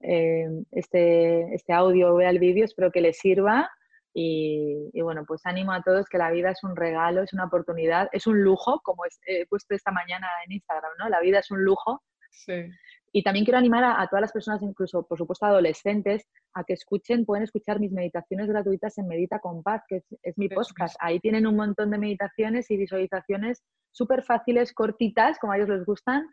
eh, 0.00 0.48
este, 0.72 1.54
este 1.54 1.72
audio 1.72 2.12
o 2.12 2.16
vea 2.16 2.30
el 2.30 2.40
vídeo, 2.40 2.64
espero 2.64 2.90
que 2.90 3.00
les 3.00 3.18
sirva. 3.18 3.70
Y, 4.18 4.90
bueno, 5.02 5.26
pues 5.26 5.44
animo 5.44 5.72
a 5.72 5.82
todos 5.82 6.08
que 6.08 6.16
la 6.16 6.30
vida 6.30 6.50
es 6.50 6.64
un 6.64 6.74
regalo, 6.74 7.22
es 7.22 7.34
una 7.34 7.44
oportunidad, 7.44 8.08
es 8.12 8.26
un 8.26 8.42
lujo, 8.42 8.80
como 8.82 9.02
he 9.26 9.44
puesto 9.44 9.74
esta 9.74 9.92
mañana 9.92 10.26
en 10.46 10.52
Instagram, 10.52 10.92
¿no? 10.98 11.10
La 11.10 11.20
vida 11.20 11.40
es 11.40 11.50
un 11.50 11.62
lujo. 11.62 12.02
Sí. 12.30 12.70
Y 13.16 13.22
también 13.22 13.46
quiero 13.46 13.56
animar 13.56 13.82
a, 13.82 14.06
todas 14.08 14.20
las 14.20 14.32
personas, 14.32 14.60
incluso 14.60 15.02
por 15.06 15.16
supuesto 15.16 15.46
adolescentes, 15.46 16.28
a 16.52 16.64
que 16.64 16.74
escuchen, 16.74 17.24
pueden 17.24 17.44
escuchar 17.44 17.80
mis 17.80 17.90
meditaciones 17.90 18.46
gratuitas 18.46 18.98
en 18.98 19.08
Medita 19.08 19.38
con 19.38 19.62
Paz, 19.62 19.84
que 19.88 20.02
es, 20.22 20.36
mi 20.36 20.50
podcast. 20.50 20.96
Ahí 21.00 21.18
tienen 21.18 21.46
un 21.46 21.56
montón 21.56 21.90
de 21.90 21.96
meditaciones 21.96 22.70
y 22.70 22.76
visualizaciones 22.76 23.62
súper 23.90 24.22
fáciles, 24.22 24.74
cortitas, 24.74 25.38
como 25.38 25.54
a 25.54 25.56
ellos 25.56 25.70
les 25.70 25.86
gustan, 25.86 26.26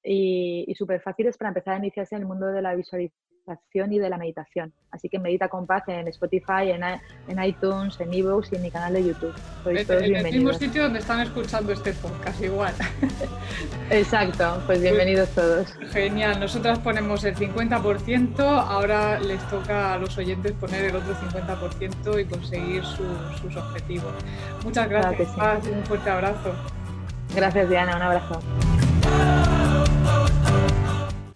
y, 0.00 0.64
y 0.68 0.76
súper 0.76 1.00
fáciles 1.00 1.36
para 1.36 1.48
empezar 1.48 1.74
a 1.74 1.78
iniciarse 1.78 2.14
en 2.14 2.20
el 2.20 2.28
mundo 2.28 2.46
de 2.46 2.62
la 2.62 2.76
visualización 2.76 3.18
y 3.74 3.98
de 3.98 4.10
la 4.10 4.18
meditación. 4.18 4.72
Así 4.90 5.08
que 5.08 5.18
medita 5.18 5.48
con 5.48 5.66
paz 5.66 5.84
en 5.88 6.08
Spotify, 6.08 6.70
en, 6.70 6.82
en 6.82 7.44
iTunes, 7.44 7.98
en 8.00 8.12
ebooks 8.12 8.52
y 8.52 8.56
en 8.56 8.62
mi 8.62 8.70
canal 8.70 8.92
de 8.92 9.04
YouTube. 9.04 9.34
Sois 9.62 9.88
en, 9.88 10.16
el 10.16 10.24
mismo 10.24 10.52
sitio 10.52 10.84
donde 10.84 10.98
están 10.98 11.20
escuchando 11.20 11.72
este 11.72 11.92
podcast, 11.94 12.42
igual. 12.42 12.74
Exacto, 13.90 14.62
pues 14.66 14.80
bienvenidos 14.80 15.28
todos. 15.30 15.72
Genial, 15.92 16.40
nosotras 16.40 16.78
ponemos 16.80 17.24
el 17.24 17.34
50%, 17.34 18.40
ahora 18.40 19.20
les 19.20 19.42
toca 19.48 19.94
a 19.94 19.98
los 19.98 20.16
oyentes 20.18 20.52
poner 20.52 20.86
el 20.86 20.96
otro 20.96 21.14
50% 21.14 22.20
y 22.20 22.24
conseguir 22.24 22.84
sus 22.84 23.56
objetivos. 23.56 24.12
Muchas 24.64 24.88
gracias, 24.88 25.30
paz, 25.36 25.66
un 25.66 25.84
fuerte 25.84 26.10
abrazo. 26.10 26.54
Gracias 27.34 27.68
Diana, 27.68 27.96
un 27.96 28.02
abrazo. 28.02 29.57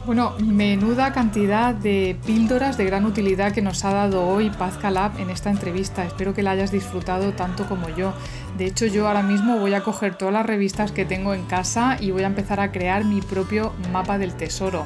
Bueno, 0.04 0.34
menuda 0.40 1.12
cantidad 1.12 1.72
de 1.76 2.16
píldoras 2.26 2.76
de 2.76 2.84
gran 2.84 3.04
utilidad 3.04 3.52
que 3.52 3.62
nos 3.62 3.84
ha 3.84 3.92
dado 3.92 4.26
hoy 4.26 4.50
Paz 4.50 4.76
Calab 4.76 5.16
en 5.20 5.30
esta 5.30 5.48
entrevista. 5.48 6.04
Espero 6.04 6.34
que 6.34 6.42
la 6.42 6.50
hayas 6.50 6.72
disfrutado 6.72 7.34
tanto 7.34 7.68
como 7.68 7.88
yo. 7.88 8.12
De 8.58 8.66
hecho, 8.66 8.86
yo 8.86 9.06
ahora 9.06 9.22
mismo 9.22 9.58
voy 9.58 9.74
a 9.74 9.84
coger 9.84 10.16
todas 10.16 10.34
las 10.34 10.44
revistas 10.44 10.90
que 10.90 11.04
tengo 11.04 11.34
en 11.34 11.44
casa 11.44 11.98
y 12.00 12.10
voy 12.10 12.24
a 12.24 12.26
empezar 12.26 12.58
a 12.58 12.72
crear 12.72 13.04
mi 13.04 13.20
propio 13.20 13.74
mapa 13.92 14.18
del 14.18 14.34
tesoro. 14.34 14.84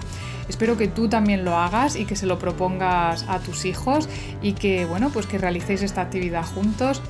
Espero 0.50 0.76
que 0.76 0.86
tú 0.86 1.08
también 1.08 1.46
lo 1.46 1.56
hagas 1.56 1.96
y 1.96 2.04
que 2.04 2.14
se 2.14 2.26
lo 2.26 2.38
propongas 2.38 3.24
a 3.26 3.38
tus 3.38 3.64
hijos 3.64 4.10
y 4.42 4.52
que, 4.52 4.84
bueno, 4.84 5.08
pues 5.08 5.24
que 5.24 5.38
realicéis 5.38 5.80
esta 5.80 6.02
actividad 6.02 6.44
juntos. 6.44 7.00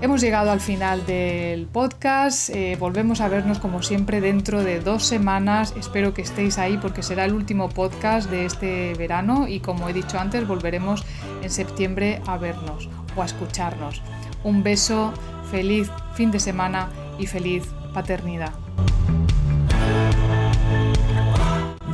Hemos 0.00 0.20
llegado 0.20 0.50
al 0.50 0.60
final 0.60 1.06
del 1.06 1.66
podcast. 1.66 2.50
Eh, 2.50 2.76
volvemos 2.78 3.20
a 3.20 3.28
vernos 3.28 3.58
como 3.58 3.82
siempre 3.82 4.20
dentro 4.20 4.62
de 4.62 4.80
dos 4.80 5.04
semanas. 5.04 5.74
Espero 5.78 6.12
que 6.12 6.22
estéis 6.22 6.58
ahí 6.58 6.76
porque 6.78 7.02
será 7.02 7.24
el 7.24 7.32
último 7.32 7.68
podcast 7.68 8.30
de 8.30 8.44
este 8.44 8.94
verano 8.94 9.48
y 9.48 9.60
como 9.60 9.88
he 9.88 9.92
dicho 9.92 10.18
antes 10.18 10.46
volveremos 10.46 11.04
en 11.42 11.50
septiembre 11.50 12.20
a 12.26 12.36
vernos 12.36 12.88
o 13.16 13.22
a 13.22 13.24
escucharnos. 13.24 14.02
Un 14.42 14.62
beso, 14.62 15.12
feliz 15.50 15.90
fin 16.14 16.30
de 16.30 16.40
semana 16.40 16.88
y 17.18 17.26
feliz 17.26 17.64
paternidad. 17.92 18.52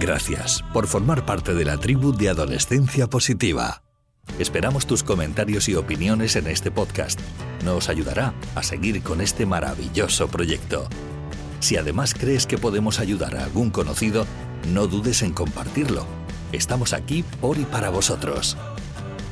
Gracias 0.01 0.65
por 0.73 0.87
formar 0.87 1.27
parte 1.27 1.55
de 1.55 1.65
la 1.65 1.77
tribu 1.77 2.13
de 2.13 2.31
Adolescencia 2.31 3.07
Positiva. 3.07 3.83
Esperamos 4.41 4.87
tus 4.87 5.03
comentarios 5.03 5.69
y 5.69 5.75
opiniones 5.75 6.35
en 6.35 6.47
este 6.47 6.71
podcast. 6.71 7.21
Nos 7.63 7.91
ayudará 7.91 8.33
a 8.55 8.63
seguir 8.63 9.03
con 9.03 9.21
este 9.21 9.45
maravilloso 9.45 10.29
proyecto. 10.29 10.89
Si 11.61 11.77
además 11.77 12.15
crees 12.15 12.47
que 12.47 12.57
podemos 12.57 13.01
ayudar 13.01 13.37
a 13.37 13.45
algún 13.45 13.69
conocido, 13.69 14.27
no 14.73 14.87
dudes 14.87 15.21
en 15.21 15.35
compartirlo. 15.35 16.07
Estamos 16.53 16.95
aquí 16.95 17.23
por 17.43 17.59
y 17.59 17.67
para 17.67 17.91
vosotros. 17.91 18.57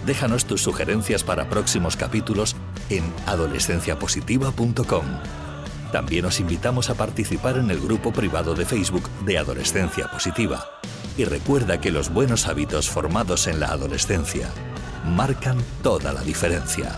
Déjanos 0.04 0.44
tus 0.44 0.60
sugerencias 0.60 1.24
para 1.24 1.48
próximos 1.48 1.96
capítulos 1.96 2.54
en 2.90 3.02
adolescenciapositiva.com. 3.24 5.04
También 5.90 6.26
os 6.26 6.38
invitamos 6.38 6.90
a 6.90 6.94
participar 6.94 7.56
en 7.56 7.70
el 7.70 7.80
grupo 7.80 8.12
privado 8.12 8.54
de 8.54 8.66
Facebook 8.66 9.08
de 9.24 9.38
Adolescencia 9.38 10.10
Positiva. 10.10 10.66
Y 11.16 11.24
recuerda 11.24 11.80
que 11.80 11.90
los 11.90 12.12
buenos 12.12 12.46
hábitos 12.46 12.90
formados 12.90 13.46
en 13.46 13.58
la 13.58 13.68
adolescencia 13.68 14.50
marcan 15.08 15.58
toda 15.82 16.12
la 16.12 16.22
diferencia. 16.22 16.92